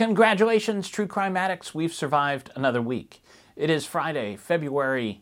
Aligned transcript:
Congratulations, 0.00 0.88
true 0.88 1.06
crime 1.06 1.36
addicts. 1.36 1.74
We've 1.74 1.92
survived 1.92 2.48
another 2.56 2.80
week. 2.80 3.22
It 3.54 3.68
is 3.68 3.84
Friday, 3.84 4.34
February 4.34 5.20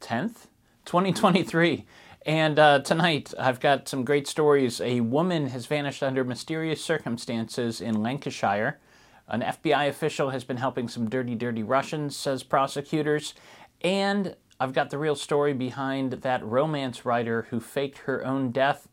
10th, 0.00 0.48
2023. 0.84 1.86
And 2.22 2.58
uh, 2.58 2.80
tonight, 2.80 3.32
I've 3.38 3.60
got 3.60 3.86
some 3.88 4.04
great 4.04 4.26
stories. 4.26 4.80
A 4.80 4.98
woman 4.98 5.50
has 5.50 5.66
vanished 5.66 6.02
under 6.02 6.24
mysterious 6.24 6.82
circumstances 6.82 7.80
in 7.80 8.02
Lancashire. 8.02 8.80
An 9.28 9.42
FBI 9.42 9.88
official 9.88 10.30
has 10.30 10.42
been 10.42 10.56
helping 10.56 10.88
some 10.88 11.08
dirty, 11.08 11.36
dirty 11.36 11.62
Russians, 11.62 12.16
says 12.16 12.42
prosecutors. 12.42 13.32
And 13.80 14.34
I've 14.58 14.72
got 14.72 14.90
the 14.90 14.98
real 14.98 15.14
story 15.14 15.52
behind 15.52 16.14
that 16.14 16.44
romance 16.44 17.04
writer 17.06 17.46
who 17.50 17.60
faked 17.60 17.98
her 17.98 18.26
own 18.26 18.50
death. 18.50 18.88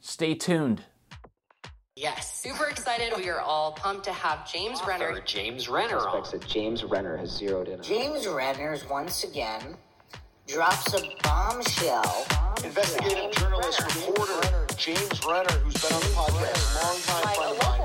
Stay 0.00 0.34
tuned. 0.34 0.82
Yes, 1.96 2.40
super 2.40 2.64
excited. 2.64 3.12
We 3.16 3.28
are 3.28 3.40
all 3.40 3.70
pumped 3.70 4.02
to 4.06 4.12
have 4.12 4.50
James 4.50 4.80
Renner. 4.84 5.20
James 5.24 5.68
Renner 5.68 5.98
on. 5.98 6.24
suspects 6.24 6.32
that 6.32 6.44
James 6.44 6.82
Renner 6.82 7.16
has 7.16 7.30
zeroed 7.30 7.68
in 7.68 7.74
on. 7.78 7.84
James 7.84 8.26
Renner's 8.26 8.84
once 8.88 9.22
again 9.22 9.76
drops 10.48 10.92
a 10.92 11.08
bombshell. 11.22 12.26
Investigative 12.64 13.30
journalist, 13.36 13.80
reporter 13.80 14.66
James 14.76 15.24
Renner, 15.24 15.52
who's 15.52 15.80
been 15.80 15.92
on 15.92 16.00
the 16.00 16.08
podcast, 16.08 16.82
longtime 16.82 17.34
friend 17.36 17.52
of 17.52 17.62
mine. 17.62 17.80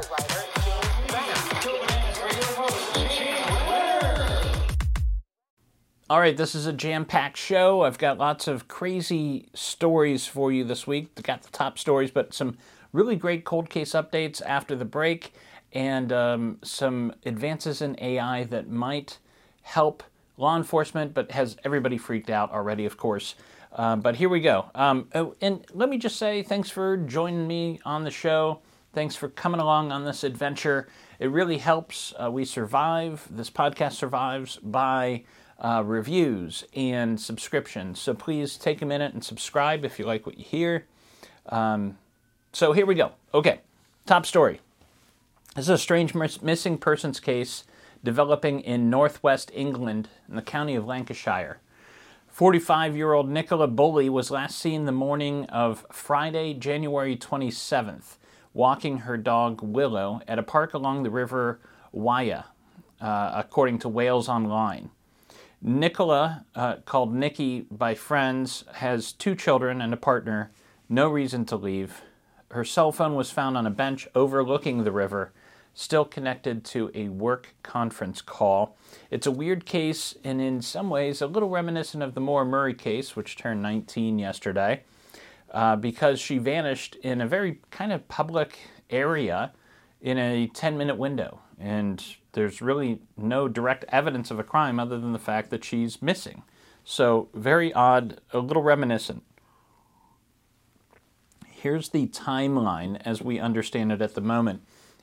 All 6.10 6.20
right, 6.20 6.36
this 6.36 6.56
is 6.56 6.66
a 6.66 6.74
jam 6.74 7.06
packed 7.06 7.38
show. 7.38 7.84
I've 7.84 8.00
got 8.00 8.18
lots 8.18 8.48
of 8.48 8.68
crazy 8.68 9.50
stories 9.54 10.26
for 10.26 10.52
you 10.52 10.64
this 10.64 10.88
week. 10.88 11.14
Got 11.22 11.44
the 11.44 11.52
top 11.52 11.78
stories, 11.78 12.10
but 12.10 12.34
some 12.34 12.58
really 12.92 13.16
great 13.16 13.46
cold 13.46 13.70
case 13.70 13.92
updates 13.92 14.42
after 14.46 14.76
the 14.76 14.86
break 14.86 15.34
and 15.72 16.12
um, 16.12 16.58
some 16.64 17.14
advances 17.26 17.82
in 17.82 17.96
AI 18.02 18.44
that 18.46 18.70
might 18.70 19.20
help 19.62 20.04
law 20.38 20.56
enforcement, 20.56 21.14
but 21.14 21.32
has 21.32 21.58
everybody 21.64 21.98
freaked 21.98 22.30
out 22.30 22.52
already, 22.52 22.86
of 22.86 22.98
course. 22.98 23.36
Um, 23.74 24.02
but 24.02 24.16
here 24.16 24.30
we 24.30 24.40
go. 24.40 24.72
Um, 24.74 25.10
oh, 25.14 25.36
and 25.42 25.66
let 25.74 25.90
me 25.90 25.98
just 25.98 26.16
say 26.16 26.42
thanks 26.42 26.70
for 26.70 26.98
joining 26.98 27.48
me 27.48 27.80
on 27.86 28.04
the 28.04 28.12
show. 28.12 28.62
Thanks 28.94 29.16
for 29.16 29.30
coming 29.30 29.62
along 29.62 29.92
on 29.92 30.06
this 30.06 30.24
adventure. 30.24 30.88
It 31.20 31.30
really 31.30 31.60
helps. 31.60 32.14
Uh, 32.22 32.32
we 32.32 32.46
survive. 32.46 33.28
This 33.30 33.50
podcast 33.50 33.94
survives 33.94 34.58
by 34.58 35.24
uh, 35.60 35.84
reviews 35.86 36.64
and 36.74 37.20
subscriptions. 37.20 38.00
So 38.00 38.16
please 38.16 38.58
take 38.58 38.82
a 38.82 38.86
minute 38.86 39.14
and 39.14 39.24
subscribe 39.24 39.86
if 39.86 40.00
you 40.00 40.06
like 40.06 40.26
what 40.26 40.40
you 40.40 40.46
hear. 40.46 40.88
Um, 41.48 41.98
so 42.52 42.74
here 42.74 42.86
we 42.86 42.96
go. 42.96 43.12
Okay, 43.34 43.62
top 44.06 44.26
story. 44.26 44.60
This 45.56 45.66
is 45.66 45.70
a 45.70 45.78
strange 45.78 46.16
mis- 46.16 46.42
missing 46.42 46.78
persons 46.78 47.20
case 47.20 47.64
developing 48.04 48.62
in 48.62 48.90
northwest 48.90 49.52
England 49.54 50.10
in 50.28 50.36
the 50.36 50.42
county 50.42 50.76
of 50.76 50.86
Lancashire. 50.86 51.60
45 52.28 52.96
year 52.96 53.14
old 53.14 53.30
Nicola 53.30 53.68
Bulley 53.68 54.10
was 54.10 54.32
last 54.32 54.58
seen 54.58 54.86
the 54.86 54.92
morning 54.92 55.46
of 55.46 55.86
Friday, 55.92 56.54
January 56.54 57.18
27th, 57.18 58.16
walking 58.54 59.00
her 59.00 59.18
dog 59.18 59.62
Willow 59.62 60.22
at 60.28 60.40
a 60.40 60.44
park 60.44 60.74
along 60.74 61.04
the 61.04 61.10
river 61.10 61.60
Wyre, 61.92 62.46
uh, 63.02 63.32
according 63.36 63.80
to 63.80 63.90
Wales 63.90 64.30
Online. 64.30 64.90
Nicola, 65.62 66.46
uh, 66.56 66.78
called 66.86 67.14
Nikki 67.14 67.66
by 67.70 67.94
friends, 67.94 68.64
has 68.76 69.12
two 69.12 69.36
children 69.36 69.82
and 69.82 69.94
a 69.94 69.98
partner, 69.98 70.52
no 70.88 71.10
reason 71.10 71.44
to 71.46 71.58
leave. 71.58 72.02
Her 72.52 72.66
cell 72.66 72.92
phone 72.92 73.14
was 73.14 73.30
found 73.30 73.58
on 73.58 73.68
a 73.68 73.72
bench 73.72 74.08
overlooking 74.16 74.84
the 74.84 74.92
river, 74.92 75.32
still 75.76 76.04
connected 76.04 76.66
to 76.66 76.90
a 76.96 77.10
work 77.10 77.54
conference 77.62 78.22
call. 78.24 78.76
It's 79.12 79.28
a 79.28 79.32
weird 79.32 79.66
case 79.68 80.16
and, 80.24 80.42
in 80.42 80.62
some 80.64 80.90
ways, 80.90 81.22
a 81.22 81.28
little 81.28 81.50
reminiscent 81.50 82.02
of 82.02 82.16
the 82.16 82.22
Maura 82.22 82.46
Murray 82.46 82.74
case, 82.74 83.16
which 83.16 83.38
turned 83.38 83.62
19 83.62 84.18
yesterday, 84.18 84.82
uh, 85.52 85.76
because 85.76 86.20
she 86.20 86.40
vanished 86.40 86.96
in 86.96 87.22
a 87.22 87.28
very 87.28 87.60
kind 87.70 87.92
of 87.92 88.08
public 88.08 88.58
area 88.90 89.52
in 90.02 90.18
a 90.18 90.48
10 90.48 90.76
minute 90.76 90.98
window. 90.98 91.42
And 91.60 92.04
there's 92.32 92.64
really 92.64 93.00
no 93.16 93.48
direct 93.48 93.86
evidence 93.90 94.32
of 94.32 94.40
a 94.40 94.44
crime 94.44 94.80
other 94.80 94.98
than 95.00 95.14
the 95.14 95.20
fact 95.20 95.52
that 95.52 95.64
she's 95.64 96.02
missing. 96.02 96.42
So, 96.84 97.30
very 97.36 97.72
odd, 97.74 98.22
a 98.34 98.40
little 98.40 98.64
reminiscent. 98.64 99.24
Here's 101.62 101.90
the 101.90 102.08
timeline 102.08 103.02
as 103.04 103.22
we 103.22 103.38
understand 103.38 103.92
it 103.92 104.02
at 104.02 104.14
the 104.14 104.22
moment. 104.22 104.62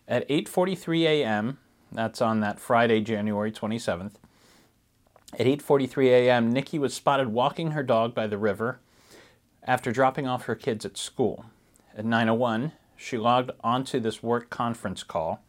At 0.08 0.26
8:43 0.30 1.02
a.m., 1.02 1.58
that's 1.92 2.22
on 2.22 2.40
that 2.40 2.58
Friday, 2.58 3.02
January 3.02 3.52
27th. 3.52 4.12
At 5.34 5.44
8:43 5.44 6.06
a.m., 6.06 6.50
Nikki 6.50 6.78
was 6.78 6.94
spotted 6.94 7.28
walking 7.28 7.72
her 7.72 7.82
dog 7.82 8.14
by 8.14 8.26
the 8.26 8.38
river 8.38 8.80
after 9.64 9.92
dropping 9.92 10.26
off 10.26 10.46
her 10.46 10.54
kids 10.54 10.86
at 10.86 10.96
school. 10.96 11.44
At 11.94 12.06
9:01, 12.06 12.72
she 12.96 13.18
logged 13.18 13.50
onto 13.60 14.00
this 14.00 14.22
work 14.22 14.48
conference 14.48 15.02
call. 15.02 15.42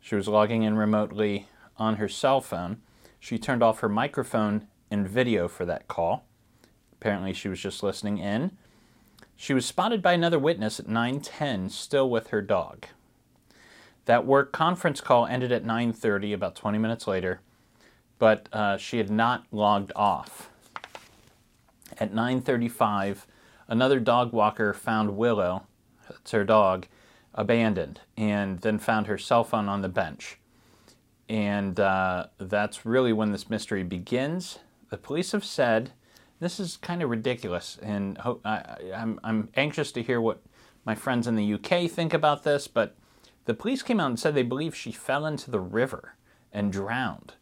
She 0.00 0.14
was 0.14 0.26
logging 0.26 0.62
in 0.62 0.78
remotely 0.78 1.48
on 1.76 1.96
her 1.96 2.08
cell 2.08 2.40
phone. 2.40 2.80
She 3.20 3.38
turned 3.38 3.62
off 3.62 3.80
her 3.80 3.90
microphone 3.90 4.68
and 4.90 5.06
video 5.06 5.48
for 5.48 5.66
that 5.66 5.86
call. 5.86 6.24
Apparently, 6.94 7.34
she 7.34 7.48
was 7.50 7.60
just 7.60 7.82
listening 7.82 8.16
in. 8.16 8.56
She 9.36 9.52
was 9.52 9.66
spotted 9.66 10.00
by 10.00 10.14
another 10.14 10.38
witness 10.38 10.80
at 10.80 10.88
9:10, 10.88 11.70
still 11.70 12.08
with 12.08 12.28
her 12.28 12.40
dog. 12.40 12.86
That 14.06 14.24
work 14.24 14.50
conference 14.50 15.00
call 15.00 15.26
ended 15.26 15.52
at 15.52 15.64
9:30, 15.64 16.32
about 16.32 16.56
20 16.56 16.78
minutes 16.78 17.06
later, 17.06 17.40
but 18.18 18.48
uh, 18.52 18.78
she 18.78 18.98
had 18.98 19.10
not 19.10 19.44
logged 19.52 19.92
off. 19.94 20.50
At 21.98 22.12
9:35, 22.12 23.26
another 23.68 24.00
dog 24.00 24.32
walker 24.32 24.72
found 24.72 25.16
Willow, 25.16 25.66
that's 26.08 26.30
her 26.30 26.44
dog, 26.44 26.86
abandoned, 27.34 28.00
and 28.16 28.60
then 28.60 28.78
found 28.78 29.06
her 29.06 29.18
cell 29.18 29.44
phone 29.44 29.68
on 29.68 29.82
the 29.82 29.88
bench. 29.88 30.38
And 31.28 31.78
uh, 31.78 32.28
that's 32.38 32.86
really 32.86 33.12
when 33.12 33.32
this 33.32 33.50
mystery 33.50 33.82
begins. 33.82 34.60
The 34.90 34.96
police 34.96 35.32
have 35.32 35.44
said 35.44 35.92
this 36.40 36.60
is 36.60 36.76
kind 36.76 37.02
of 37.02 37.10
ridiculous, 37.10 37.78
and 37.82 38.18
ho- 38.18 38.40
I, 38.44 38.76
I'm, 38.94 39.20
I'm 39.24 39.48
anxious 39.56 39.92
to 39.92 40.02
hear 40.02 40.20
what 40.20 40.42
my 40.84 40.94
friends 40.94 41.26
in 41.26 41.36
the 41.36 41.54
UK 41.54 41.90
think 41.90 42.14
about 42.14 42.44
this, 42.44 42.68
but 42.68 42.94
the 43.46 43.54
police 43.54 43.82
came 43.82 44.00
out 44.00 44.08
and 44.08 44.18
said 44.18 44.34
they 44.34 44.42
believe 44.42 44.74
she 44.74 44.92
fell 44.92 45.26
into 45.26 45.50
the 45.50 45.60
river 45.60 46.14
and 46.52 46.72
drowned. 46.72 47.34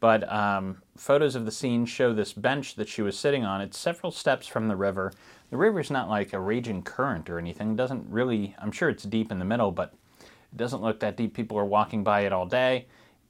But 0.00 0.30
um, 0.32 0.82
photos 0.96 1.34
of 1.34 1.44
the 1.44 1.50
scene 1.50 1.84
show 1.84 2.12
this 2.12 2.32
bench 2.32 2.74
that 2.76 2.88
she 2.88 3.02
was 3.02 3.18
sitting 3.18 3.44
on. 3.44 3.60
It's 3.60 3.78
several 3.78 4.10
steps 4.10 4.46
from 4.46 4.68
the 4.68 4.76
river. 4.76 5.12
The 5.50 5.58
river's 5.58 5.90
not 5.90 6.08
like 6.08 6.32
a 6.32 6.40
raging 6.40 6.82
current 6.82 7.28
or 7.28 7.38
anything. 7.38 7.72
It 7.72 7.76
doesn't 7.76 8.06
really, 8.08 8.56
I'm 8.58 8.72
sure 8.72 8.88
it's 8.88 9.04
deep 9.04 9.30
in 9.30 9.38
the 9.38 9.44
middle, 9.44 9.70
but 9.70 9.92
it 10.20 10.56
doesn't 10.56 10.82
look 10.82 11.00
that 11.00 11.18
deep. 11.18 11.34
People 11.34 11.58
are 11.58 11.66
walking 11.66 12.02
by 12.02 12.22
it 12.22 12.32
all 12.32 12.46
day. 12.46 12.86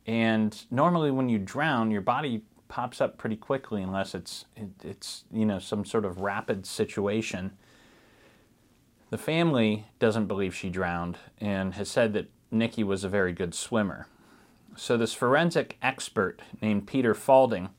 And 0.07 0.57
normally 0.71 1.11
when 1.11 1.29
you 1.29 1.39
drown, 1.39 1.91
your 1.91 2.01
body 2.01 2.45
pops 2.71 3.01
up 3.01 3.19
pretty 3.19 3.37
quickly 3.37 3.83
unless 3.83 4.15
it's, 4.15 4.47
it, 4.57 4.71
it's, 4.83 5.25
you 5.31 5.45
know, 5.45 5.59
some 5.59 5.85
sort 5.85 6.07
of 6.07 6.21
rapid 6.21 6.65
situation. 6.65 7.51
The 9.11 9.19
family 9.19 9.89
doesn't 9.99 10.27
believe 10.27 10.55
she 10.55 10.71
drowned 10.71 11.19
and 11.39 11.75
has 11.75 11.91
said 11.91 12.15
that 12.15 12.31
Nikki 12.51 12.83
was 12.83 13.05
a 13.05 13.09
very 13.09 13.33
good 13.33 13.55
swimmer. 13.55 14.07
So, 14.77 14.97
this 14.97 15.13
forensic 15.13 15.77
expert 15.83 16.41
named 16.63 16.87
Peter 16.87 17.13
Falding 17.13 17.71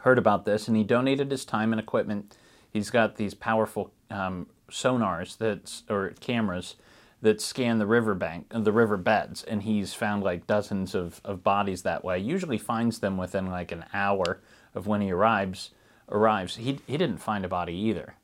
heard 0.00 0.18
about 0.18 0.46
this 0.46 0.66
and 0.66 0.76
he 0.76 0.82
donated 0.82 1.30
his 1.30 1.44
time 1.44 1.72
and 1.72 1.80
equipment. 1.80 2.36
He's 2.70 2.90
got 2.90 3.16
these 3.16 3.34
powerful 3.34 3.92
um, 4.10 4.46
sonars 4.70 5.36
that 5.38 5.82
or 5.90 6.14
cameras 6.20 6.76
that 7.22 7.40
scan 7.40 7.78
the 7.78 7.86
riverbank, 7.86 8.46
the 8.50 8.72
river 8.72 8.96
beds, 8.96 9.42
and 9.42 9.62
he's 9.62 9.92
found 9.92 10.22
like 10.22 10.46
dozens 10.46 10.94
of, 10.94 11.20
of 11.24 11.44
bodies 11.44 11.82
that 11.82 12.04
way. 12.04 12.18
Usually 12.18 12.58
finds 12.58 12.98
them 12.98 13.16
within 13.16 13.46
like 13.46 13.72
an 13.72 13.84
hour 13.92 14.40
of 14.74 14.86
when 14.86 15.00
he 15.00 15.10
arrives. 15.10 15.70
Arrives. 16.08 16.56
He 16.56 16.80
he 16.86 16.96
didn't 16.96 17.18
find 17.18 17.44
a 17.44 17.48
body 17.48 17.74
either, 17.74 18.14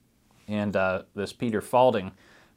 and 0.48 0.74
uh, 0.74 1.02
this 1.14 1.32
Peter 1.32 1.60
Falding 1.60 2.12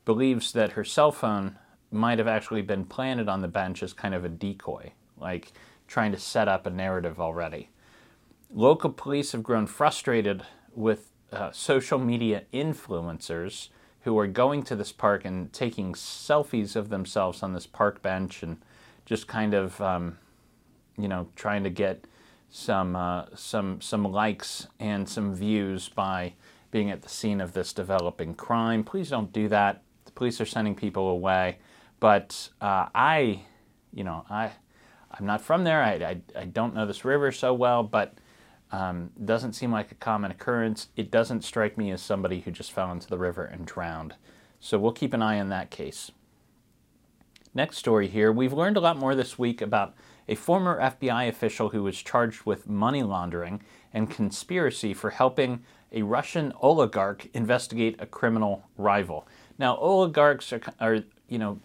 believes 0.06 0.54
that 0.54 0.72
her 0.72 0.84
cell 0.84 1.12
phone 1.12 1.58
might 1.92 2.18
have 2.18 2.28
actually 2.28 2.64
been 2.64 2.86
planted 2.86 3.30
on 3.30 3.42
the 3.42 3.48
bench 3.48 3.84
as 3.84 3.94
kind 3.94 4.16
of 4.16 4.26
a 4.26 4.30
decoy, 4.30 4.92
like 5.18 5.52
trying 5.88 6.12
to 6.12 6.20
set 6.20 6.48
up 6.48 6.66
a 6.66 6.70
narrative 6.72 7.20
already. 7.20 7.70
Local 8.52 8.90
police 8.90 9.34
have 9.34 9.44
grown 9.44 9.68
frustrated 9.68 10.44
with 10.74 11.12
uh, 11.32 11.52
social 11.52 12.00
media 12.00 12.44
influencers 12.52 13.70
who 14.10 14.18
are 14.18 14.26
going 14.26 14.64
to 14.64 14.76
this 14.76 14.92
park 14.92 15.24
and 15.24 15.54
taking 15.54 15.94
selfies 15.94 16.76
of 16.76 16.90
themselves 16.90 17.44
on 17.44 17.54
this 17.54 17.68
park 17.68 18.02
bench 18.02 18.42
and 18.42 18.58
just 19.06 19.28
kind 19.28 19.54
of, 19.54 19.80
um, 19.80 20.18
you 20.98 21.08
know, 21.08 21.28
trying 21.36 21.64
to 21.64 21.70
get 21.70 22.06
some 22.50 22.96
uh, 22.96 23.26
some 23.36 23.80
some 23.80 24.04
likes 24.04 24.66
and 24.80 25.08
some 25.08 25.36
views 25.36 25.90
by 25.90 26.34
being 26.72 26.90
at 26.90 27.04
the 27.04 27.10
scene 27.10 27.40
of 27.40 27.54
this 27.54 27.72
developing 27.72 28.34
crime. 28.34 28.84
Please 28.84 29.12
don't 29.12 29.32
do 29.32 29.48
that. 29.48 29.84
The 30.06 30.12
police 30.14 30.42
are 30.42 30.46
sending 30.48 30.74
people 30.74 31.10
away, 31.10 31.60
but 32.00 32.50
uh, 32.62 32.88
I, 32.96 33.44
you 33.94 34.04
know, 34.04 34.26
I 34.28 34.50
I'm 35.12 35.28
not 35.28 35.40
from 35.40 35.64
there. 35.64 35.84
I, 35.84 35.94
I 35.94 36.22
I 36.36 36.46
don't 36.46 36.74
know 36.74 36.88
this 36.88 37.06
river 37.06 37.32
so 37.32 37.54
well, 37.54 37.84
but 37.84 38.16
um, 38.72 39.12
doesn't 39.24 39.54
seem 39.54 39.72
like 39.72 39.92
a 39.92 39.96
common 39.96 40.32
occurrence. 40.32 40.90
It 40.96 41.12
doesn't 41.12 41.44
strike 41.44 41.78
me 41.78 41.92
as 41.92 42.02
somebody 42.02 42.42
who 42.42 42.52
just 42.52 42.72
fell 42.72 42.92
into 42.92 43.08
the 43.08 43.18
river 43.18 43.46
and 43.46 43.66
drowned. 43.66 44.16
So 44.60 44.78
we'll 44.78 44.92
keep 44.92 45.14
an 45.14 45.22
eye 45.22 45.40
on 45.40 45.50
that 45.50 45.72
case. 45.72 46.12
Next 47.54 47.78
story 47.78 48.08
here. 48.08 48.32
We've 48.32 48.54
learned 48.54 48.78
a 48.78 48.82
lot 48.82 48.98
more 48.98 49.16
this 49.16 49.40
week 49.40 49.62
about 49.62 49.96
a 50.28 50.36
former 50.36 50.80
FBI 50.80 51.28
official 51.28 51.70
who 51.70 51.82
was 51.82 52.02
charged 52.02 52.46
with 52.46 52.70
money 52.70 53.02
laundering 53.02 53.62
and 53.92 54.10
conspiracy 54.10 54.94
for 54.94 55.10
helping 55.10 55.64
a 55.92 56.04
Russian 56.04 56.54
oligarch 56.62 57.28
investigate 57.34 57.96
a 57.98 58.06
criminal 58.06 58.64
rival. 58.78 59.28
Now, 59.58 59.76
oligarchs 59.78 60.54
are, 60.54 60.62
are 60.80 61.00
you 61.28 61.40
know, 61.40 61.60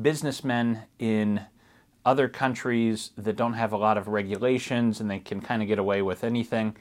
businessmen 0.00 0.84
in 0.98 1.42
other 2.06 2.28
countries 2.28 3.10
that 3.18 3.34
don't 3.34 3.54
have 3.54 3.72
a 3.72 3.76
lot 3.76 3.98
of 3.98 4.06
regulations 4.06 5.00
and 5.00 5.10
they 5.10 5.18
can 5.18 5.40
kind 5.40 5.60
of 5.60 5.66
get 5.66 5.78
away 5.78 6.00
with 6.00 6.22
anything. 6.22 6.76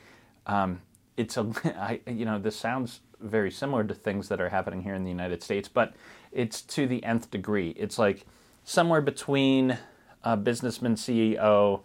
Um, 0.45 0.81
it's 1.18 1.36
a, 1.36 1.51
I, 1.66 2.00
you 2.10 2.25
know, 2.25 2.38
this 2.38 2.56
sounds 2.56 3.01
very 3.19 3.50
similar 3.50 3.83
to 3.83 3.95
things 3.95 4.30
that 4.30 4.39
are 4.39 4.50
happening 4.50 4.83
here 4.83 4.94
in 4.94 5.04
the 5.04 5.10
United 5.10 5.42
States, 5.42 5.68
but 5.68 5.95
it's 6.31 6.62
to 6.62 6.86
the 6.86 7.04
nth 7.04 7.31
degree. 7.31 7.69
It's 7.72 7.98
like 7.98 8.25
somewhere 8.63 9.01
between 9.01 9.80
a 10.24 10.38
businessman 10.38 10.95
CEO 10.95 11.81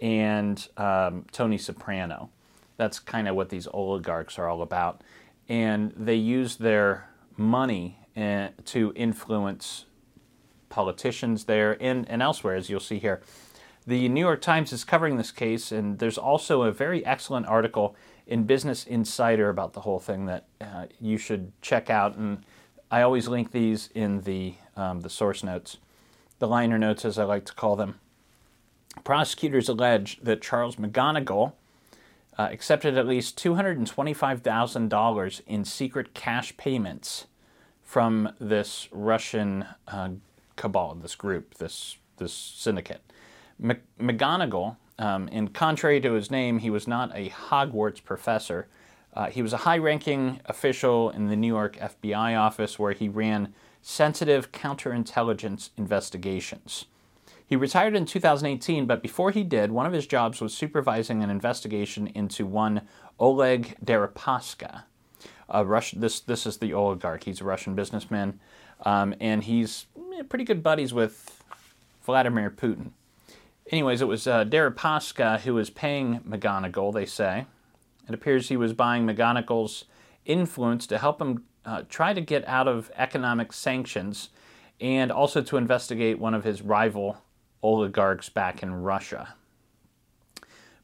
and 0.00 0.68
um, 0.76 1.26
Tony 1.30 1.58
Soprano. 1.58 2.28
That's 2.76 2.98
kind 2.98 3.28
of 3.28 3.36
what 3.36 3.50
these 3.50 3.68
oligarchs 3.68 4.36
are 4.36 4.48
all 4.48 4.62
about. 4.62 5.02
And 5.48 5.92
they 5.96 6.16
use 6.16 6.56
their 6.56 7.08
money 7.36 7.98
uh, 8.16 8.48
to 8.64 8.92
influence 8.96 9.84
politicians 10.70 11.44
there 11.44 11.76
and, 11.82 12.08
and 12.08 12.22
elsewhere, 12.22 12.54
as 12.54 12.70
you'll 12.70 12.80
see 12.80 12.98
here. 12.98 13.20
The 13.86 14.08
New 14.08 14.20
York 14.20 14.40
Times 14.40 14.72
is 14.72 14.84
covering 14.84 15.16
this 15.16 15.32
case, 15.32 15.72
and 15.72 15.98
there's 15.98 16.18
also 16.18 16.62
a 16.62 16.72
very 16.72 17.04
excellent 17.04 17.46
article 17.46 17.96
in 18.26 18.44
Business 18.44 18.86
Insider 18.86 19.48
about 19.48 19.72
the 19.72 19.80
whole 19.80 19.98
thing 19.98 20.26
that 20.26 20.46
uh, 20.60 20.86
you 21.00 21.18
should 21.18 21.52
check 21.60 21.90
out. 21.90 22.16
And 22.16 22.44
I 22.90 23.02
always 23.02 23.28
link 23.28 23.52
these 23.52 23.90
in 23.94 24.22
the, 24.22 24.54
um, 24.76 25.00
the 25.00 25.10
source 25.10 25.42
notes, 25.42 25.78
the 26.38 26.48
liner 26.48 26.78
notes, 26.78 27.04
as 27.04 27.18
I 27.18 27.24
like 27.24 27.44
to 27.46 27.54
call 27.54 27.76
them. 27.76 28.00
Prosecutors 29.04 29.68
allege 29.68 30.18
that 30.22 30.42
Charles 30.42 30.76
McGonigal 30.76 31.52
uh, 32.38 32.48
accepted 32.50 32.96
at 32.96 33.06
least 33.06 33.38
$225,000 33.38 35.40
in 35.46 35.64
secret 35.64 36.14
cash 36.14 36.56
payments 36.56 37.26
from 37.82 38.32
this 38.38 38.88
Russian 38.92 39.64
uh, 39.88 40.10
cabal, 40.60 40.94
this 40.96 41.14
group, 41.14 41.54
this 41.54 41.96
this 42.18 42.34
syndicate. 42.34 43.00
McGonigal, 43.98 44.76
um, 44.98 45.26
and 45.32 45.54
contrary 45.54 45.98
to 46.02 46.12
his 46.12 46.30
name, 46.30 46.58
he 46.58 46.68
was 46.68 46.86
not 46.86 47.10
a 47.16 47.30
Hogwarts 47.30 48.04
professor. 48.04 48.68
Uh, 49.14 49.30
he 49.30 49.40
was 49.40 49.54
a 49.54 49.64
high-ranking 49.68 50.40
official 50.44 51.08
in 51.10 51.28
the 51.28 51.36
New 51.36 51.46
York 51.46 51.78
FBI 51.78 52.38
office, 52.38 52.78
where 52.78 52.92
he 52.92 53.08
ran 53.08 53.54
sensitive 53.80 54.52
counterintelligence 54.52 55.70
investigations. 55.78 56.84
He 57.46 57.56
retired 57.56 57.96
in 57.96 58.04
2018, 58.04 58.84
but 58.84 59.02
before 59.02 59.30
he 59.30 59.42
did, 59.42 59.72
one 59.72 59.86
of 59.86 59.94
his 59.94 60.06
jobs 60.06 60.42
was 60.42 60.52
supervising 60.52 61.22
an 61.22 61.30
investigation 61.30 62.06
into 62.08 62.44
one 62.44 62.82
Oleg 63.18 63.76
Deripaska. 63.82 64.82
Russian, 65.52 66.00
this, 66.00 66.20
this 66.20 66.46
is 66.46 66.58
the 66.58 66.74
oligarch. 66.74 67.24
He's 67.24 67.40
a 67.40 67.44
Russian 67.44 67.74
businessman, 67.74 68.38
um, 68.82 69.14
and 69.20 69.44
he's 69.44 69.86
pretty 70.28 70.44
good 70.44 70.62
buddies 70.62 70.92
with 70.92 71.42
Vladimir 72.02 72.50
Putin. 72.50 72.90
Anyways, 73.70 74.02
it 74.02 74.08
was 74.08 74.26
uh, 74.26 74.44
Deripaska 74.44 75.40
who 75.40 75.54
was 75.54 75.70
paying 75.70 76.20
McGonigal, 76.20 76.92
they 76.92 77.06
say. 77.06 77.46
It 78.08 78.14
appears 78.14 78.48
he 78.48 78.56
was 78.56 78.72
buying 78.72 79.06
McGonigal's 79.06 79.84
influence 80.24 80.86
to 80.88 80.98
help 80.98 81.20
him 81.20 81.44
uh, 81.64 81.82
try 81.88 82.12
to 82.12 82.20
get 82.20 82.46
out 82.48 82.66
of 82.66 82.90
economic 82.96 83.52
sanctions 83.52 84.30
and 84.80 85.12
also 85.12 85.42
to 85.42 85.56
investigate 85.56 86.18
one 86.18 86.34
of 86.34 86.42
his 86.42 86.62
rival 86.62 87.22
oligarchs 87.62 88.28
back 88.28 88.62
in 88.62 88.82
Russia. 88.82 89.34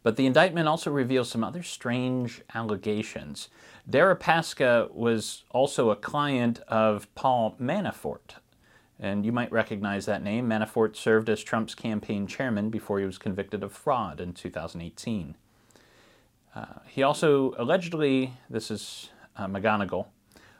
But 0.03 0.17
the 0.17 0.27
indictment 0.27 0.69
also 0.69 0.91
reveals 0.91 1.29
some 1.29 1.43
other 1.43 1.65
strange 1.65 2.43
allegations. 2.55 3.49
Deripaska 3.89 4.93
was 4.93 5.45
also 5.51 5.91
a 5.91 5.97
client 5.97 6.59
of 6.67 7.13
Paul 7.15 7.57
Manafort, 7.61 8.37
and 8.99 9.25
you 9.25 9.31
might 9.31 9.53
recognize 9.53 10.07
that 10.07 10.25
name. 10.25 10.49
Manafort 10.49 10.97
served 10.97 11.29
as 11.29 11.43
Trump's 11.43 11.75
campaign 11.75 12.27
chairman 12.27 12.69
before 12.69 12.99
he 12.99 13.07
was 13.07 13.19
convicted 13.19 13.63
of 13.63 13.73
fraud 13.73 14.21
in 14.21 14.33
2018. 14.33 15.37
Uh, 16.55 16.65
he 16.87 17.03
also 17.03 17.55
allegedly, 17.59 18.33
this 18.51 18.71
is 18.71 19.11
uh, 19.37 19.47
McGonigal, 19.47 20.07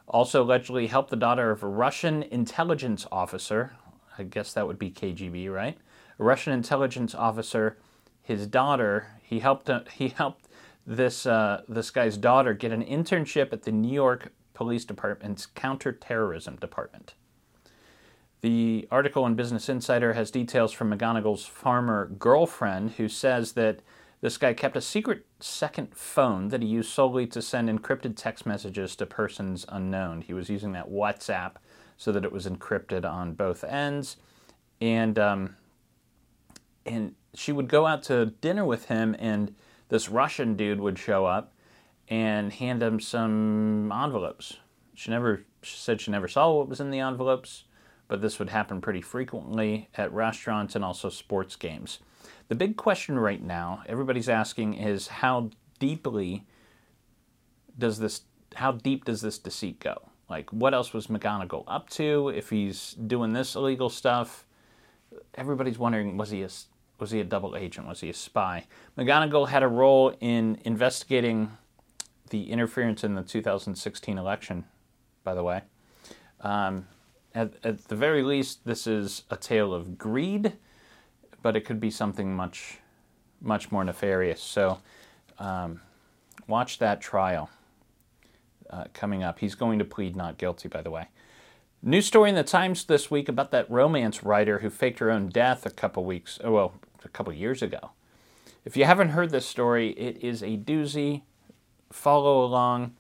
also 0.07 0.45
allegedly 0.45 0.87
helped 0.87 1.11
the 1.11 1.17
daughter 1.17 1.51
of 1.51 1.65
a 1.65 1.69
Russian 1.69 2.23
intelligence 2.25 3.07
officer, 3.11 3.73
I 4.17 4.23
guess 4.23 4.53
that 4.53 4.69
would 4.69 4.79
be 4.79 4.91
KGB, 4.91 5.53
right? 5.53 5.77
A 6.19 6.25
Russian 6.25 6.53
intelligence 6.53 7.15
officer, 7.15 7.77
his 8.23 8.47
daughter, 8.47 9.09
he 9.23 9.41
helped, 9.41 9.69
uh, 9.69 9.81
he 9.93 10.09
helped 10.09 10.46
this, 10.87 11.27
uh, 11.27 11.63
this 11.69 11.91
guy's 11.91 12.17
daughter 12.17 12.55
get 12.55 12.73
an 12.73 12.85
internship 12.85 13.53
at 13.53 13.63
the 13.65 13.73
New 13.73 13.93
York 13.93 14.33
Police 14.55 14.85
Department's 14.85 15.47
counterterrorism 15.47 16.57
department. 16.57 17.15
The 18.43 18.87
article 18.91 19.27
in 19.27 19.35
Business 19.35 19.69
Insider 19.69 20.13
has 20.13 20.31
details 20.31 20.73
from 20.73 20.97
McGonigal's 20.97 21.47
former 21.47 22.07
girlfriend 22.07 22.93
who 22.93 23.09
says 23.09 23.53
that 23.53 23.81
this 24.21 24.39
guy 24.39 24.55
kept 24.55 24.77
a 24.77 24.81
secret 24.81 25.27
second 25.41 25.95
phone 25.95 26.49
that 26.49 26.63
he 26.63 26.69
used 26.69 26.91
solely 26.91 27.27
to 27.27 27.43
send 27.43 27.69
encrypted 27.69 28.17
text 28.17 28.47
messages 28.47 28.97
to 28.97 29.07
persons 29.07 29.67
unknown. 29.69 30.23
He 30.23 30.33
was 30.33 30.49
using 30.49 30.73
that 30.73 30.91
WhatsApp 30.91 31.57
so 31.97 32.13
that 32.13 32.25
it 32.25 32.33
was 32.33 32.47
encrypted 32.47 33.05
on 33.05 33.35
both 33.35 33.65
ends. 33.65 34.17
And, 34.81 35.19
um, 35.19 35.57
and 36.85 37.15
she 37.35 37.53
would 37.53 37.69
go 37.69 37.87
out 37.87 38.03
to 38.05 38.27
dinner 38.27 38.65
with 38.65 38.87
him, 38.87 39.17
and 39.19 39.55
this 39.89 40.09
Russian 40.09 40.57
dude 40.57 40.81
would 40.81 40.99
show 40.99 41.27
up 41.27 41.53
and 42.09 42.53
hand 42.53 42.83
him 42.83 43.01
some 43.01 43.93
envelopes. 43.93 44.59
She 44.95 45.11
never 45.11 45.45
she 45.63 45.77
said 45.77 46.01
she 46.01 46.11
never 46.11 46.29
saw 46.29 46.53
what 46.53 46.69
was 46.69 46.81
in 46.81 46.91
the 46.91 47.01
envelopes 47.01 47.65
but 48.09 48.21
this 48.21 48.39
would 48.39 48.51
happen 48.51 48.81
pretty 48.81 49.01
frequently 49.01 49.89
at 49.97 50.13
restaurants 50.13 50.75
and 50.75 50.85
also 50.85 51.09
sports 51.09 51.57
games. 51.57 51.99
The 52.49 52.55
big 52.55 52.77
question 52.77 53.19
right 53.19 53.43
now, 53.43 53.83
everybody's 53.87 54.29
asking, 54.29 54.75
is 54.75 55.09
how 55.09 55.51
deeply 55.79 56.47
does 57.79 57.99
this 57.99 58.23
how 58.55 58.73
deep 58.73 59.05
does 59.05 59.21
this 59.21 59.39
deceit 59.39 59.81
go? 59.81 60.09
Like 60.31 60.51
what 60.51 60.73
else 60.73 60.95
was 60.95 61.09
McGonigal 61.09 61.65
up 61.67 61.91
to 61.91 62.31
if 62.31 62.49
he's 62.49 62.93
doing 62.93 63.33
this 63.33 63.55
illegal 63.55 63.91
stuff? 63.91 64.47
Everybody's 65.35 65.79
wondering 65.79 66.17
was 66.17 66.31
he 66.31 66.43
a 66.43 66.49
was 66.99 67.11
he 67.11 67.21
a 67.21 67.25
double 67.25 67.57
agent? 67.57 67.87
Was 67.87 68.01
he 68.01 68.11
a 68.11 68.15
spy? 68.15 68.67
McGonigal 68.97 69.49
had 69.49 69.63
a 69.63 69.69
role 69.69 70.15
in 70.21 70.59
investigating 70.65 71.51
the 72.31 72.51
interference 72.51 73.05
in 73.05 73.15
the 73.15 73.23
2016 73.23 74.19
election, 74.19 74.65
by 75.23 75.35
the 75.35 75.43
way. 75.43 75.63
Um, 76.41 76.87
at, 77.35 77.55
at 77.63 77.89
the 77.89 77.97
very 77.97 78.23
least, 78.23 78.65
this 78.65 78.87
is 78.87 79.25
a 79.31 79.37
tale 79.37 79.75
of 79.75 79.99
greed, 79.99 80.55
but 81.43 81.57
it 81.57 81.65
could 81.65 81.81
be 81.81 81.91
something 81.91 82.35
much, 82.35 82.79
much 83.41 83.71
more 83.71 83.85
nefarious. 83.85 84.41
So, 84.41 84.79
um, 85.39 85.81
watch 86.47 86.79
that 86.79 87.01
trial 87.01 87.51
uh, 88.71 88.85
coming 88.95 89.23
up. 89.23 89.39
He's 89.39 89.55
going 89.55 89.79
to 89.79 89.85
plead 89.85 90.17
not 90.17 90.39
guilty, 90.39 90.69
by 90.69 90.83
the 90.83 90.91
way. 90.91 91.09
New 91.89 92.03
story 92.03 92.29
in 92.29 92.35
the 92.35 92.43
Times 92.43 92.83
this 92.83 93.13
week 93.13 93.29
about 93.29 93.53
that 93.53 93.71
romance 93.71 94.25
writer 94.25 94.59
who 94.59 94.71
faked 94.71 94.99
her 94.99 95.09
own 95.09 95.29
death 95.29 95.65
a 95.65 95.71
couple 95.71 96.05
weeks, 96.05 96.37
oh, 96.43 96.51
well, 96.51 96.75
a 97.05 97.09
couple 97.09 97.33
years 97.33 97.63
ago. 97.63 97.93
If 98.65 98.77
you 98.77 98.85
haven't 98.85 99.11
heard 99.11 99.31
this 99.31 99.47
story, 99.47 99.91
it 99.91 100.21
is 100.21 100.43
a 100.43 100.57
doozy. 100.57 101.23
Follow 101.93 102.45
along. 102.45 102.97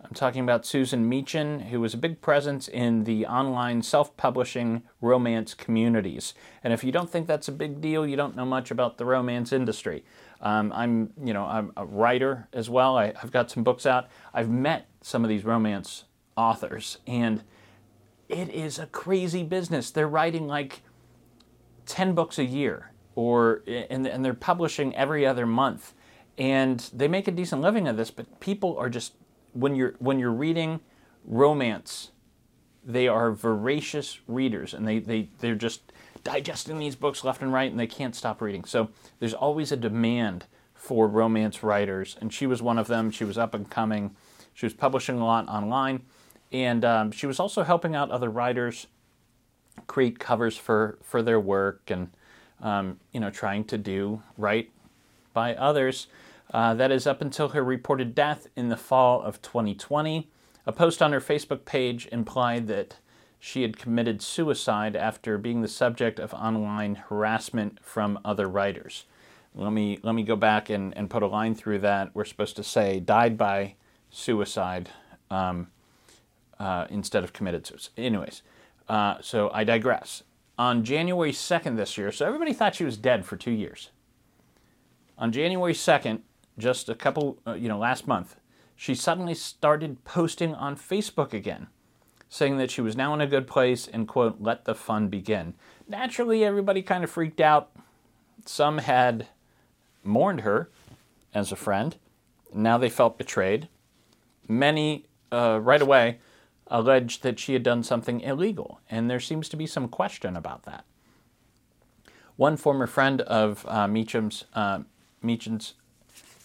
I'm 0.00 0.14
talking 0.14 0.44
about 0.44 0.64
Susan 0.64 1.08
Meachen, 1.08 1.58
who 1.58 1.80
was 1.80 1.92
a 1.92 1.96
big 1.96 2.20
presence 2.20 2.68
in 2.68 3.02
the 3.02 3.26
online 3.26 3.82
self 3.82 4.16
publishing 4.16 4.82
romance 5.00 5.52
communities. 5.52 6.32
And 6.62 6.72
if 6.72 6.84
you 6.84 6.92
don't 6.92 7.10
think 7.10 7.26
that's 7.26 7.48
a 7.48 7.52
big 7.52 7.80
deal, 7.80 8.06
you 8.06 8.14
don't 8.14 8.36
know 8.36 8.46
much 8.46 8.70
about 8.70 8.96
the 8.96 9.06
romance 9.06 9.52
industry. 9.52 10.04
Um, 10.40 10.72
I'm, 10.72 11.12
you 11.20 11.32
know, 11.32 11.46
I'm 11.46 11.72
a 11.76 11.84
writer 11.84 12.46
as 12.52 12.70
well. 12.70 12.96
I, 12.96 13.12
I've 13.20 13.32
got 13.32 13.50
some 13.50 13.64
books 13.64 13.86
out. 13.86 14.08
I've 14.32 14.48
met 14.48 14.86
some 15.02 15.24
of 15.24 15.28
these 15.28 15.44
romance 15.44 16.04
authors, 16.36 16.98
and 17.08 17.42
it 18.30 18.48
is 18.50 18.78
a 18.78 18.86
crazy 18.86 19.42
business. 19.42 19.90
They're 19.90 20.08
writing 20.08 20.46
like 20.46 20.82
10 21.86 22.14
books 22.14 22.38
a 22.38 22.44
year, 22.44 22.92
or 23.14 23.62
and, 23.66 24.06
and 24.06 24.24
they're 24.24 24.34
publishing 24.34 24.94
every 24.94 25.26
other 25.26 25.46
month. 25.46 25.94
And 26.38 26.80
they 26.94 27.08
make 27.08 27.28
a 27.28 27.32
decent 27.32 27.60
living 27.60 27.86
of 27.86 27.96
this, 27.96 28.10
but 28.10 28.40
people 28.40 28.76
are 28.78 28.88
just 28.88 29.14
when 29.52 29.74
you're 29.74 29.94
when 29.98 30.18
you're 30.18 30.32
reading 30.32 30.80
romance, 31.24 32.10
they 32.84 33.08
are 33.08 33.32
voracious 33.32 34.20
readers 34.26 34.72
and 34.72 34.86
they, 34.86 34.98
they, 34.98 35.28
they're 35.40 35.54
just 35.54 35.92
digesting 36.24 36.78
these 36.78 36.96
books 36.96 37.24
left 37.24 37.42
and 37.42 37.52
right 37.52 37.70
and 37.70 37.78
they 37.78 37.86
can't 37.86 38.14
stop 38.14 38.40
reading. 38.40 38.64
So 38.64 38.88
there's 39.18 39.34
always 39.34 39.70
a 39.72 39.76
demand 39.76 40.46
for 40.74 41.06
romance 41.06 41.62
writers, 41.62 42.16
and 42.20 42.32
she 42.32 42.46
was 42.46 42.62
one 42.62 42.78
of 42.78 42.86
them. 42.86 43.10
She 43.10 43.24
was 43.24 43.36
up 43.36 43.52
and 43.52 43.68
coming. 43.68 44.16
She 44.54 44.64
was 44.64 44.72
publishing 44.72 45.18
a 45.18 45.24
lot 45.26 45.46
online, 45.46 46.02
and 46.52 46.84
um, 46.84 47.10
she 47.10 47.26
was 47.26 47.38
also 47.38 47.62
helping 47.62 47.94
out 47.94 48.10
other 48.10 48.30
writers 48.30 48.86
create 49.86 50.18
covers 50.18 50.56
for, 50.56 50.98
for 51.02 51.22
their 51.22 51.40
work 51.40 51.90
and 51.90 52.10
um, 52.60 52.98
you 53.12 53.20
know 53.20 53.30
trying 53.30 53.64
to 53.64 53.78
do 53.78 54.22
right 54.36 54.70
by 55.32 55.54
others. 55.54 56.06
Uh, 56.52 56.74
that 56.74 56.90
is 56.90 57.06
up 57.06 57.22
until 57.22 57.50
her 57.50 57.62
reported 57.62 58.14
death 58.14 58.48
in 58.56 58.68
the 58.68 58.76
fall 58.76 59.22
of 59.22 59.40
2020. 59.40 60.28
A 60.66 60.72
post 60.72 61.00
on 61.00 61.12
her 61.12 61.20
Facebook 61.20 61.64
page 61.64 62.08
implied 62.10 62.66
that 62.66 62.96
she 63.38 63.62
had 63.62 63.78
committed 63.78 64.20
suicide 64.20 64.96
after 64.96 65.38
being 65.38 65.62
the 65.62 65.68
subject 65.68 66.18
of 66.18 66.34
online 66.34 66.96
harassment 66.96 67.78
from 67.82 68.18
other 68.24 68.48
writers. 68.48 69.04
Let 69.54 69.72
me 69.72 69.98
let 70.02 70.14
me 70.14 70.22
go 70.22 70.36
back 70.36 70.70
and, 70.70 70.96
and 70.96 71.08
put 71.08 71.22
a 71.22 71.26
line 71.26 71.54
through 71.54 71.78
that. 71.80 72.10
We're 72.14 72.24
supposed 72.24 72.56
to 72.56 72.62
say 72.62 73.00
died 73.00 73.38
by 73.38 73.74
suicide 74.10 74.90
um, 75.30 75.68
uh, 76.60 76.86
instead 76.90 77.24
of 77.24 77.32
committed 77.32 77.66
suicide. 77.66 77.90
Anyways, 77.96 78.42
uh, 78.88 79.16
so 79.22 79.50
I 79.52 79.64
digress. 79.64 80.22
On 80.58 80.84
January 80.84 81.32
2nd 81.32 81.76
this 81.76 81.96
year, 81.96 82.12
so 82.12 82.26
everybody 82.26 82.52
thought 82.52 82.74
she 82.74 82.84
was 82.84 82.98
dead 82.98 83.24
for 83.24 83.36
two 83.36 83.50
years. 83.50 83.90
On 85.16 85.32
January 85.32 85.72
2nd, 85.72 86.20
just 86.58 86.90
a 86.90 86.94
couple, 86.94 87.38
uh, 87.46 87.54
you 87.54 87.66
know, 87.66 87.78
last 87.78 88.06
month, 88.06 88.36
she 88.76 88.94
suddenly 88.94 89.34
started 89.34 90.04
posting 90.04 90.54
on 90.54 90.76
Facebook 90.76 91.32
again, 91.32 91.68
saying 92.28 92.58
that 92.58 92.70
she 92.70 92.82
was 92.82 92.94
now 92.94 93.14
in 93.14 93.22
a 93.22 93.26
good 93.26 93.46
place 93.46 93.88
and, 93.88 94.06
quote, 94.06 94.36
let 94.38 94.66
the 94.66 94.74
fun 94.74 95.08
begin. 95.08 95.54
Naturally, 95.88 96.44
everybody 96.44 96.82
kind 96.82 97.02
of 97.02 97.10
freaked 97.10 97.40
out. 97.40 97.70
Some 98.44 98.78
had 98.78 99.28
mourned 100.04 100.42
her 100.42 100.70
as 101.32 101.52
a 101.52 101.56
friend. 101.56 101.96
Now 102.52 102.76
they 102.76 102.90
felt 102.90 103.16
betrayed. 103.16 103.68
Many, 104.46 105.06
uh, 105.32 105.60
right 105.62 105.80
away, 105.80 106.18
alleged 106.70 107.22
that 107.22 107.38
she 107.38 107.52
had 107.52 107.62
done 107.62 107.82
something 107.82 108.20
illegal, 108.20 108.80
and 108.90 109.10
there 109.10 109.20
seems 109.20 109.48
to 109.48 109.56
be 109.56 109.66
some 109.66 109.88
question 109.88 110.36
about 110.36 110.62
that. 110.62 110.84
One 112.36 112.56
former 112.56 112.86
friend 112.86 113.20
of 113.22 113.66
uh, 113.68 113.86
Meacham's, 113.86 114.44
uh, 114.54 114.80
Meacham's 115.22 115.74